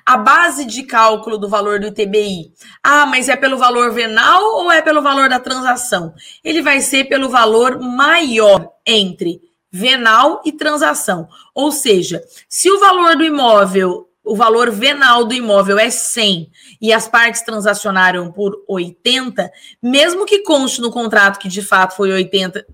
[0.06, 2.52] A base de cálculo do valor do ITBI.
[2.84, 6.14] Ah, mas é pelo valor venal ou é pelo valor da transação?
[6.44, 9.40] Ele vai ser pelo valor maior entre
[9.72, 11.28] venal e transação.
[11.52, 16.50] Ou seja, se o valor do imóvel o valor venal do imóvel é 100
[16.80, 19.50] e as partes transacionaram por 80,
[19.82, 22.64] mesmo que conste no contrato que de fato foi 80,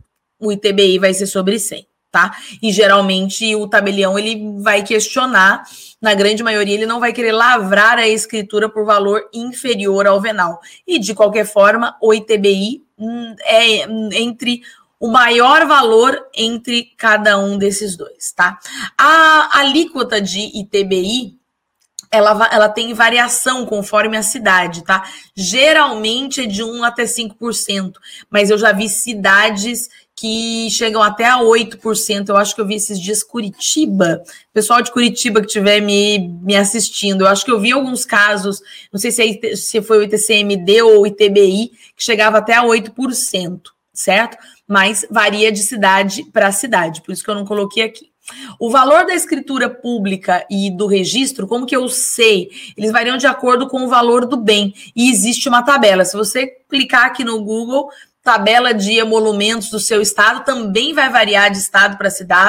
[0.40, 2.36] o ITBI vai ser sobre 100, tá?
[2.60, 5.62] E geralmente o tabelião ele vai questionar,
[6.02, 10.60] na grande maioria ele não vai querer lavrar a escritura por valor inferior ao venal.
[10.84, 13.82] E de qualquer forma, o ITBI hum, é
[14.18, 14.62] entre
[14.98, 18.58] o maior valor entre cada um desses dois, tá?
[18.98, 21.38] A alíquota de ITBI
[22.14, 25.04] ela, ela tem variação conforme a cidade, tá?
[25.34, 27.94] Geralmente é de 1 até 5%,
[28.30, 32.28] mas eu já vi cidades que chegam até a 8%.
[32.28, 34.22] Eu acho que eu vi esses dias Curitiba.
[34.52, 38.60] Pessoal de Curitiba que estiver me, me assistindo, eu acho que eu vi alguns casos,
[38.92, 42.64] não sei se, é, se foi o ITCMD ou o ITBI, que chegava até a
[42.64, 43.60] 8%,
[43.92, 44.38] certo?
[44.68, 48.13] Mas varia de cidade para cidade, por isso que eu não coloquei aqui.
[48.58, 52.50] O valor da escritura pública e do registro, como que eu sei?
[52.76, 54.74] Eles variam de acordo com o valor do bem.
[54.96, 56.04] E existe uma tabela.
[56.04, 57.90] Se você clicar aqui no Google,
[58.22, 62.08] tabela de emolumentos do seu estado também vai variar de estado para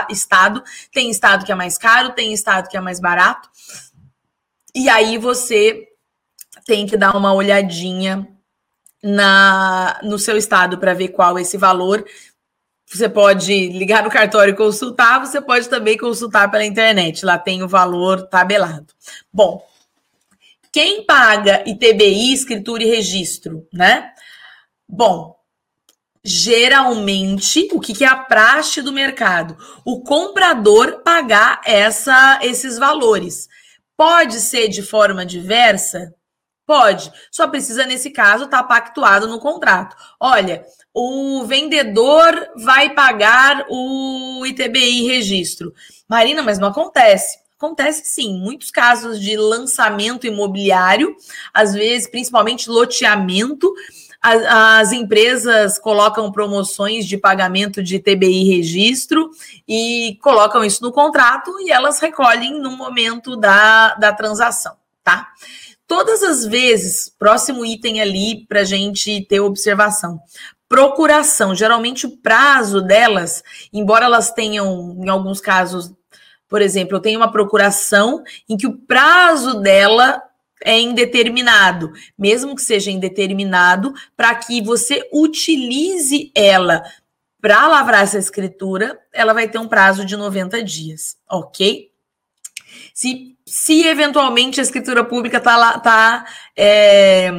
[0.09, 0.63] estado.
[0.93, 3.49] Tem estado que é mais caro, tem estado que é mais barato.
[4.73, 5.87] E aí você
[6.65, 8.27] tem que dar uma olhadinha
[9.03, 12.05] na no seu estado para ver qual é esse valor.
[12.85, 17.25] Você pode ligar no cartório e consultar, você pode também consultar pela internet.
[17.25, 18.93] Lá tem o valor tabelado.
[19.33, 19.65] Bom,
[20.71, 24.11] quem paga ITBI, escritura e registro, né?
[24.87, 25.35] Bom,
[26.23, 29.57] geralmente, o que, é a praxe do mercado?
[29.83, 33.47] O comprador pagar essa, esses valores.
[33.97, 36.13] Pode ser de forma diversa?
[36.65, 37.11] Pode.
[37.31, 39.95] Só precisa, nesse caso, estar tá pactuado no contrato.
[40.19, 40.65] Olha,
[40.95, 45.73] o vendedor vai pagar o ITBI registro.
[46.07, 47.37] Marina, mas não acontece.
[47.57, 51.15] Acontece sim, muitos casos de lançamento imobiliário,
[51.53, 53.73] às vezes, principalmente loteamento,
[54.21, 59.29] as, as, empresas colocam promoções de pagamento de TBI registro
[59.67, 65.27] e colocam isso no contrato e elas recolhem no momento da, da transação, tá?
[65.87, 70.19] Todas as vezes, próximo item ali para gente ter observação.
[70.67, 71.55] Procuração.
[71.55, 75.93] Geralmente o prazo delas, embora elas tenham, em alguns casos,
[76.47, 80.21] por exemplo, eu tenho uma procuração em que o prazo dela
[80.63, 86.83] é indeterminado, mesmo que seja indeterminado, para que você utilize ela
[87.39, 91.91] para lavrar essa escritura, ela vai ter um prazo de 90 dias, ok?
[92.91, 96.25] Se, se eventualmente a escritura pública tá lá, tá,
[96.57, 97.31] é,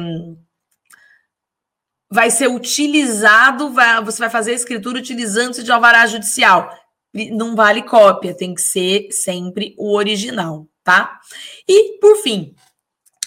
[2.09, 6.69] vai ser utilizado, vai, você vai fazer a escritura utilizando-se de alvará judicial.
[7.13, 11.19] Não vale cópia, tem que ser sempre o original, tá?
[11.67, 12.53] E, por fim,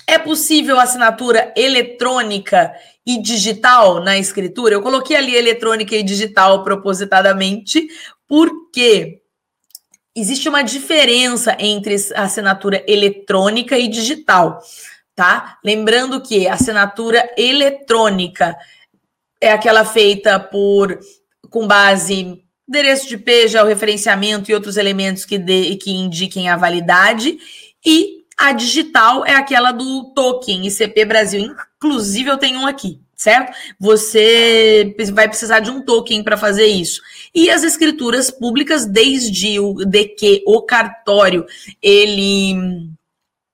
[0.07, 2.73] é possível assinatura eletrônica
[3.07, 4.75] e digital na escritura?
[4.75, 7.89] Eu coloquei ali eletrônica e digital propositadamente,
[8.27, 9.23] porque
[10.15, 14.61] existe uma diferença entre assinatura eletrônica e digital,
[15.21, 15.59] tá?
[15.63, 18.57] Lembrando que a assinatura eletrônica
[19.39, 20.99] é aquela feita por
[21.51, 26.57] com base endereço de PEJA, o referenciamento e outros elementos que, de, que indiquem a
[26.57, 27.39] validade,
[27.85, 31.55] e a digital é aquela do token ICP Brasil.
[31.77, 33.53] Inclusive, eu tenho um aqui, certo?
[33.79, 37.03] Você vai precisar de um token para fazer isso.
[37.35, 41.45] E as escrituras públicas, desde o de que o cartório
[41.83, 42.90] ele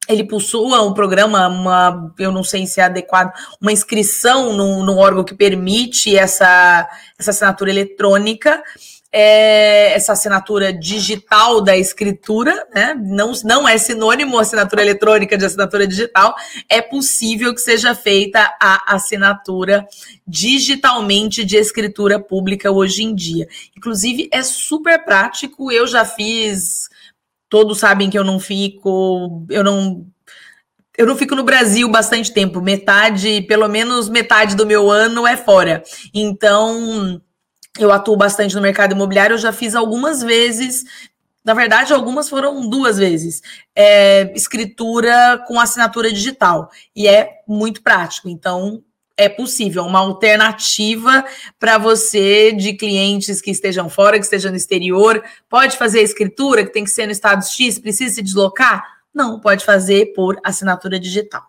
[0.08, 5.24] ele possua um programa, uma, eu não sei se é adequado, uma inscrição no órgão
[5.24, 6.88] que permite essa,
[7.18, 8.62] essa assinatura eletrônica
[9.18, 12.94] é, essa assinatura digital da escritura, né?
[13.00, 16.34] Não, não é sinônimo assinatura eletrônica de assinatura digital,
[16.68, 19.88] é possível que seja feita a assinatura
[20.28, 23.48] digitalmente de escritura pública hoje em dia.
[23.74, 26.90] Inclusive, é super prático, eu já fiz.
[27.48, 30.06] Todos sabem que eu não fico, eu não
[30.96, 35.36] eu não fico no Brasil bastante tempo, metade, pelo menos metade do meu ano é
[35.36, 35.82] fora.
[36.14, 37.20] Então,
[37.78, 40.84] eu atuo bastante no mercado imobiliário, eu já fiz algumas vezes,
[41.44, 43.42] na verdade, algumas foram duas vezes,
[43.74, 46.70] é, escritura com assinatura digital.
[46.94, 48.28] E é muito prático.
[48.28, 48.82] Então,
[49.16, 51.24] é possível, uma alternativa
[51.58, 55.24] para você de clientes que estejam fora, que estejam no exterior.
[55.48, 58.84] Pode fazer a escritura, que tem que ser no estado X, precisa se deslocar?
[59.14, 61.42] Não, pode fazer por assinatura digital.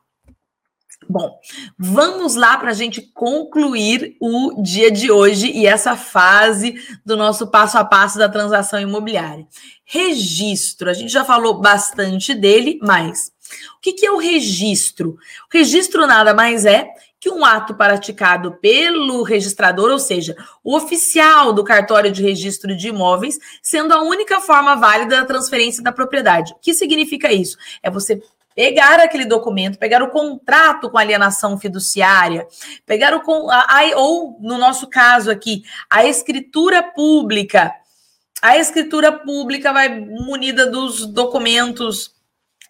[1.09, 1.39] Bom,
[1.77, 7.47] vamos lá para a gente concluir o dia de hoje e essa fase do nosso
[7.47, 9.47] passo a passo da transação imobiliária.
[9.85, 13.31] Registro, a gente já falou bastante dele, mas
[13.77, 15.11] o que, que é o registro?
[15.11, 16.89] O registro nada mais é
[17.19, 22.89] que um ato praticado pelo registrador, ou seja, o oficial do cartório de registro de
[22.89, 26.53] imóveis, sendo a única forma válida da transferência da propriedade.
[26.53, 27.57] O que significa isso?
[27.81, 28.21] É você
[28.57, 32.47] pegar aquele documento, pegar o contrato com alienação fiduciária,
[32.87, 37.71] pegar o a, a, ou no nosso caso aqui, a escritura pública.
[38.41, 42.16] A escritura pública vai munida dos documentos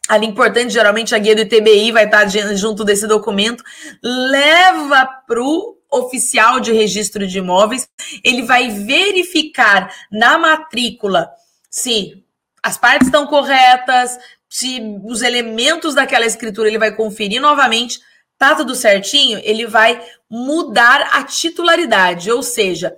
[0.07, 3.63] ali importante, geralmente a guia do ITBI vai estar junto desse documento,
[4.01, 7.87] leva para o oficial de registro de imóveis,
[8.23, 11.29] ele vai verificar na matrícula
[11.69, 12.23] se
[12.61, 14.17] as partes estão corretas,
[14.49, 17.99] se os elementos daquela escritura ele vai conferir novamente,
[18.37, 22.95] tá tudo certinho, ele vai mudar a titularidade, ou seja,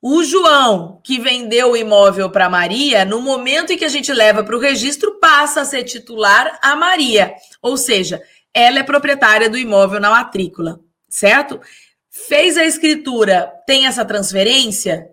[0.00, 4.44] o João que vendeu o imóvel para Maria, no momento em que a gente leva
[4.44, 8.22] para o registro, passa a ser titular a Maria, ou seja,
[8.54, 11.60] ela é proprietária do imóvel na matrícula, certo?
[12.10, 15.08] Fez a escritura, tem essa transferência?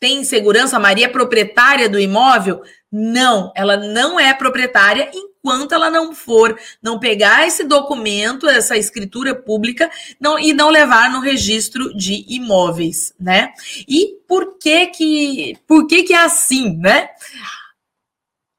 [0.00, 0.78] Tem segurança?
[0.78, 2.62] A Maria é proprietária do imóvel?
[2.90, 9.34] Não, ela não é proprietária enquanto ela não for, não pegar esse documento, essa escritura
[9.34, 13.52] pública, não, e não levar no registro de imóveis, né?
[13.86, 17.10] E por que que, por que que é assim, né?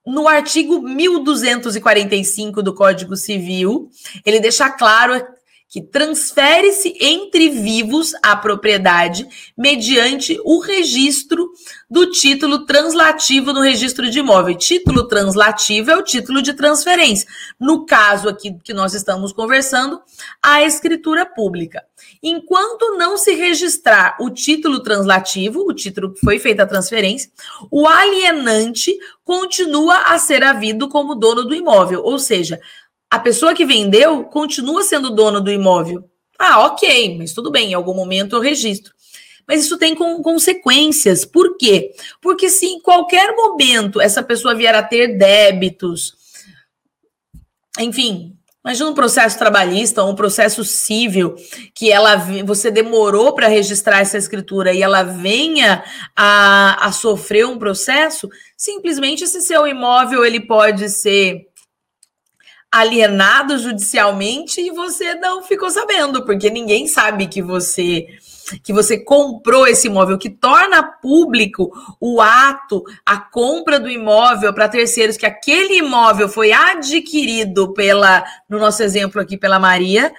[0.06, 3.90] No artigo 1245 do Código Civil,
[4.26, 5.24] ele deixa claro
[5.72, 9.26] que transfere-se entre vivos a propriedade
[9.58, 11.50] mediante o registro
[11.90, 14.58] do título translativo no registro de imóvel.
[14.58, 17.26] Título translativo é o título de transferência.
[17.58, 20.02] No caso aqui que nós estamos conversando,
[20.44, 21.82] a escritura pública.
[22.22, 27.32] Enquanto não se registrar o título translativo, o título que foi feita a transferência,
[27.72, 28.94] o alienante
[29.24, 32.60] continua a ser havido como dono do imóvel, ou seja,
[33.12, 36.10] a pessoa que vendeu continua sendo dona do imóvel.
[36.40, 38.94] Ah, ok, mas tudo bem, em algum momento eu registro.
[39.46, 41.26] Mas isso tem com, consequências.
[41.26, 41.92] Por quê?
[42.22, 46.16] Porque se em qualquer momento essa pessoa vier a ter débitos,
[47.78, 48.34] enfim,
[48.64, 51.36] imagina um processo trabalhista ou um processo civil
[51.76, 55.84] que ela você demorou para registrar essa escritura e ela venha
[56.16, 61.51] a, a sofrer um processo, simplesmente esse seu imóvel ele pode ser
[62.72, 68.08] alienado judicialmente e você não ficou sabendo, porque ninguém sabe que você
[68.64, 74.68] que você comprou esse imóvel, que torna público o ato, a compra do imóvel para
[74.68, 80.12] terceiros, que aquele imóvel foi adquirido pela, no nosso exemplo aqui, pela Maria,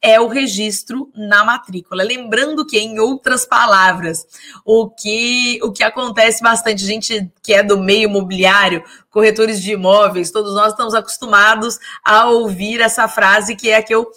[0.00, 2.02] é o registro na matrícula.
[2.02, 4.26] Lembrando que, em outras palavras,
[4.64, 10.30] o que, o que acontece bastante, gente que é do meio imobiliário, corretores de imóveis,
[10.30, 14.10] todos nós estamos acostumados a ouvir essa frase que é a que eu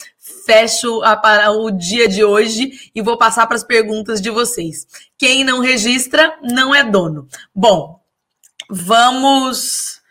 [0.46, 4.88] fecho a, o dia de hoje e vou passar para as perguntas de vocês.
[5.18, 7.28] Quem não registra não é dono.
[7.54, 8.00] Bom,
[8.70, 10.02] vamos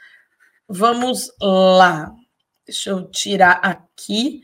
[0.69, 2.13] vamos lá.
[2.65, 4.41] Deixa eu tirar aqui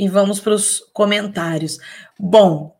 [0.00, 1.76] e vamos para os comentários.
[2.18, 2.74] Bom,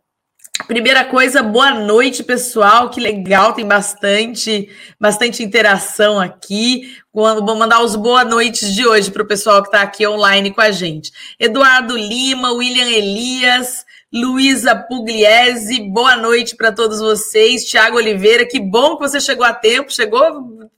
[0.66, 2.88] primeira coisa, boa noite, pessoal.
[2.88, 6.96] Que legal, tem bastante, bastante interação aqui.
[7.12, 10.62] Vou mandar os boa noites de hoje para o pessoal que está aqui online com
[10.62, 11.12] a gente.
[11.38, 17.66] Eduardo Lima, William Elias, Luísa Pugliese, boa noite para todos vocês.
[17.66, 20.70] Tiago Oliveira, que bom que você chegou a tempo, chegou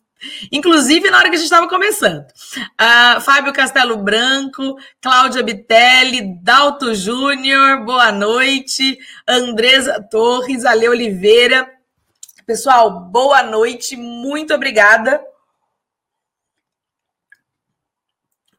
[0.50, 2.24] Inclusive na hora que a gente estava começando.
[2.80, 8.98] Uh, Fábio Castelo Branco, Cláudia Bitelli, Dalto Júnior, boa noite.
[9.26, 11.68] Andresa Torres, Ale Oliveira.
[12.46, 15.20] Pessoal, boa noite, muito obrigada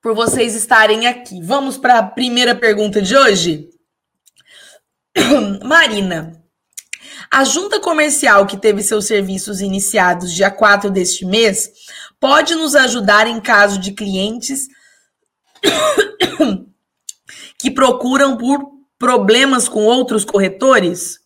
[0.01, 1.41] por vocês estarem aqui.
[1.41, 3.69] Vamos para a primeira pergunta de hoje?
[5.63, 6.42] Marina,
[7.31, 11.71] a junta comercial que teve seus serviços iniciados dia 4 deste mês
[12.19, 14.67] pode nos ajudar em caso de clientes
[17.59, 18.59] que procuram por
[18.97, 21.19] problemas com outros corretores?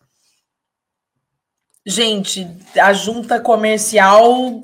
[1.86, 2.48] Gente,
[2.80, 4.64] a junta comercial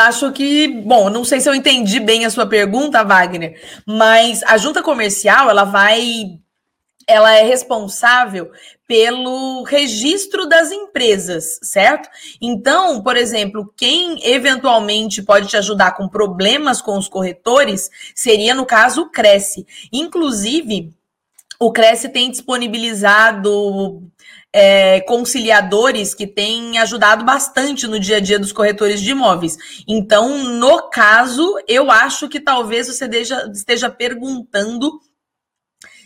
[0.00, 4.56] Acho que, bom, não sei se eu entendi bem a sua pergunta, Wagner, mas a
[4.56, 6.40] junta comercial ela vai
[7.06, 8.50] ela é responsável
[8.88, 12.08] pelo registro das empresas, certo?
[12.40, 18.64] Então, por exemplo, quem eventualmente pode te ajudar com problemas com os corretores seria, no
[18.64, 19.66] caso, o Cresce.
[19.92, 20.90] Inclusive,
[21.60, 24.02] o Cresce tem disponibilizado
[24.50, 29.58] é, conciliadores que têm ajudado bastante no dia a dia dos corretores de imóveis.
[29.86, 34.98] Então, no caso, eu acho que talvez você esteja, esteja perguntando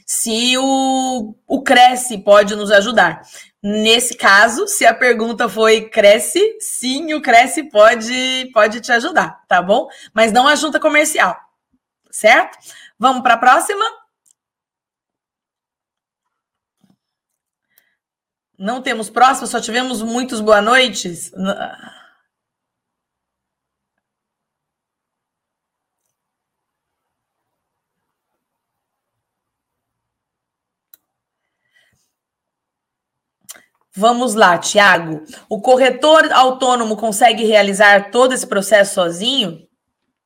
[0.07, 3.23] se o, o Cresce pode nos ajudar.
[3.63, 9.63] Nesse caso, se a pergunta foi Cresce, sim, o Cresce pode, pode te ajudar, tá
[9.63, 9.89] bom?
[10.13, 11.37] Mas não a junta comercial,
[12.11, 12.59] certo?
[12.99, 13.85] Vamos para a próxima?
[18.59, 21.33] Não temos próxima, só tivemos muitos boa noites.
[33.95, 35.23] Vamos lá, Tiago.
[35.49, 39.67] O corretor autônomo consegue realizar todo esse processo sozinho?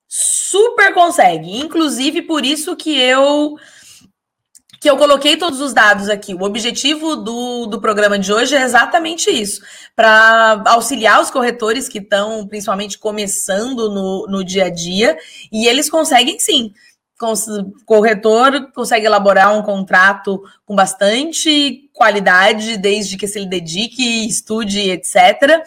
[0.07, 1.59] Super consegue.
[1.59, 3.57] Inclusive, por isso que eu
[4.79, 6.33] que eu coloquei todos os dados aqui.
[6.35, 9.61] O objetivo do, do programa de hoje é exatamente isso:
[9.97, 15.19] para auxiliar os corretores que estão principalmente começando no, no dia a dia,
[15.51, 16.73] e eles conseguem sim
[17.87, 25.65] corretor consegue elaborar um contrato com bastante qualidade, desde que se ele dedique, estude, etc.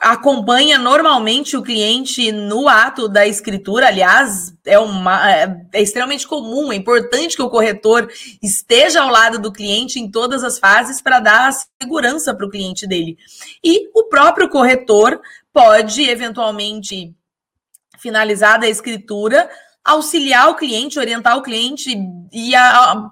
[0.00, 6.72] Acompanha normalmente o cliente no ato da escritura, aliás, é, uma, é, é extremamente comum,
[6.72, 8.10] é importante que o corretor
[8.42, 11.52] esteja ao lado do cliente em todas as fases para dar
[11.82, 13.18] segurança para o cliente dele.
[13.62, 15.20] E o próprio corretor
[15.52, 17.14] pode, eventualmente,
[17.98, 19.50] finalizada a escritura,
[19.84, 21.94] auxiliar o cliente, orientar o cliente
[22.32, 23.10] e, a,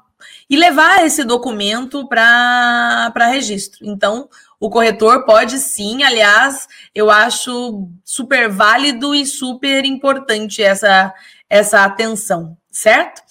[0.49, 3.87] e levar esse documento para registro.
[3.87, 4.29] Então,
[4.61, 11.13] o corretor pode sim, aliás, eu acho super válido e super importante essa,
[11.49, 13.23] essa atenção, certo?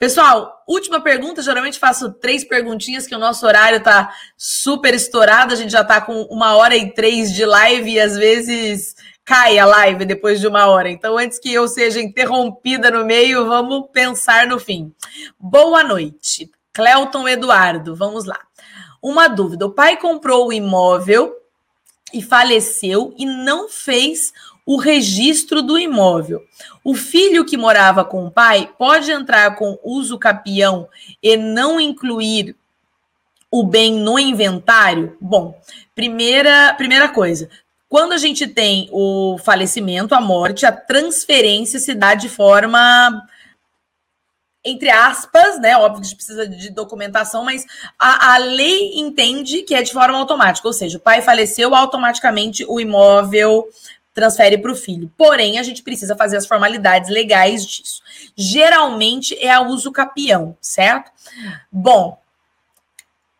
[0.00, 1.42] Pessoal, última pergunta.
[1.42, 5.52] Geralmente faço três perguntinhas, que o nosso horário está super estourado.
[5.52, 8.94] A gente já está com uma hora e três de live e às vezes
[9.26, 10.88] cai a live depois de uma hora.
[10.88, 14.90] Então, antes que eu seja interrompida no meio, vamos pensar no fim.
[15.38, 16.50] Boa noite.
[16.72, 18.40] Cleuton Eduardo, vamos lá.
[19.02, 21.36] Uma dúvida: o pai comprou o imóvel
[22.12, 24.32] e faleceu e não fez
[24.66, 26.44] o registro do imóvel.
[26.84, 30.88] O filho que morava com o pai pode entrar com uso capião
[31.22, 32.54] e não incluir
[33.50, 35.16] o bem no inventário?
[35.20, 35.60] Bom,
[35.94, 37.48] primeira, primeira coisa,
[37.88, 43.20] quando a gente tem o falecimento, a morte, a transferência se dá de forma
[44.64, 45.76] entre aspas, né?
[45.76, 47.64] Óbvio que a gente precisa de documentação, mas
[47.98, 52.64] a, a, lei entende que é de forma automática, ou seja, o pai faleceu, automaticamente
[52.68, 53.66] o imóvel
[54.12, 55.10] transfere para o filho.
[55.16, 58.02] Porém, a gente precisa fazer as formalidades legais disso.
[58.36, 61.10] Geralmente é a uso capião, certo?
[61.72, 62.20] Bom,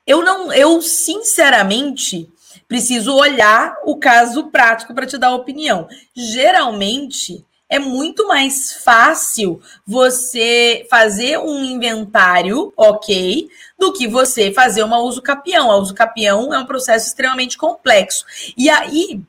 [0.07, 2.31] eu não, eu sinceramente
[2.67, 5.89] preciso olhar o caso prático para te dar opinião.
[6.15, 13.49] Geralmente é muito mais fácil você fazer um inventário, ok,
[13.79, 15.71] do que você fazer uma uso capião.
[15.71, 18.27] A uso capião é um processo extremamente complexo.
[18.57, 19.23] E aí,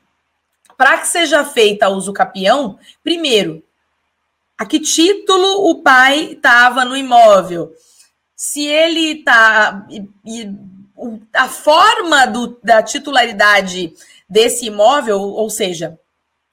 [0.76, 3.62] para que seja feita a uso capião, primeiro,
[4.58, 7.72] a que título o pai estava no imóvel?
[8.34, 9.86] Se ele está
[11.32, 13.94] a forma do, da titularidade
[14.28, 15.96] desse imóvel, ou seja,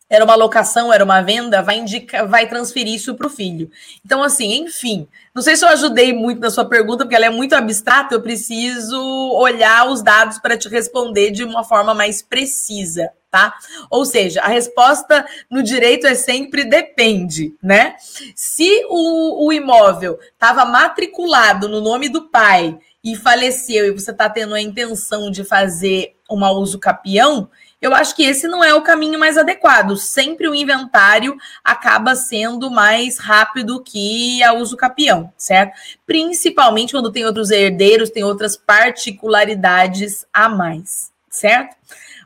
[0.09, 3.69] era uma locação, era uma venda, vai indicar, vai transferir isso para o filho.
[4.03, 7.29] Então, assim, enfim, não sei se eu ajudei muito na sua pergunta, porque ela é
[7.29, 8.99] muito abstrata, eu preciso
[9.35, 13.53] olhar os dados para te responder de uma forma mais precisa, tá?
[13.89, 17.95] Ou seja, a resposta no direito é sempre depende, né?
[18.35, 24.27] Se o, o imóvel estava matriculado no nome do pai e faleceu e você está
[24.27, 27.49] tendo a intenção de fazer uma uso capião,
[27.81, 29.95] eu acho que esse não é o caminho mais adequado.
[29.95, 35.77] Sempre o inventário acaba sendo mais rápido que a uso capião, certo?
[36.05, 41.75] Principalmente quando tem outros herdeiros, tem outras particularidades a mais, certo?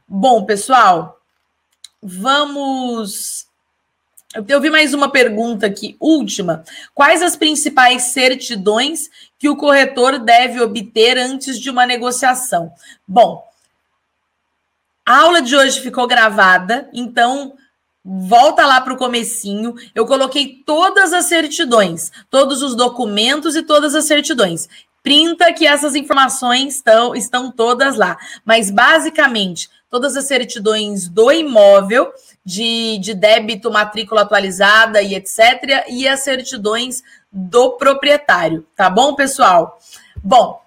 [0.08, 1.20] Bom, pessoal,
[2.02, 3.48] vamos
[4.48, 6.64] eu vi mais uma pergunta aqui, última.
[6.96, 12.74] Quais as principais certidões que o corretor deve obter antes de uma negociação?
[13.08, 13.44] Bom,
[15.06, 17.54] a aula de hoje ficou gravada, então
[18.04, 19.76] volta lá para o comecinho.
[19.94, 24.68] Eu coloquei todas as certidões, todos os documentos e todas as certidões.
[25.02, 28.18] Printa que essas informações estão, estão todas lá.
[28.46, 32.12] Mas, basicamente, todas as certidões do imóvel
[32.46, 35.86] de, de débito, matrícula atualizada e etc.
[35.90, 39.78] E as certidões do proprietário, tá bom, pessoal?
[40.24, 40.63] Bom,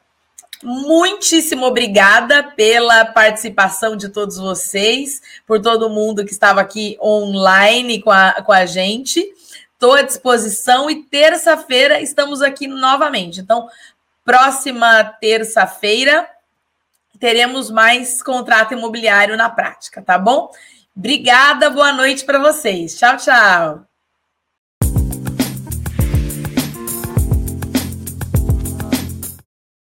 [0.62, 8.10] muitíssimo obrigada pela participação de todos vocês, por todo mundo que estava aqui online com
[8.10, 9.20] a, com a gente.
[9.72, 13.40] Estou à disposição e terça-feira estamos aqui novamente.
[13.40, 13.68] Então,
[14.24, 16.28] próxima terça-feira
[17.20, 20.50] teremos mais contrato imobiliário na prática, tá bom?
[20.96, 22.96] Obrigada, boa noite para vocês.
[22.98, 23.95] Tchau, tchau.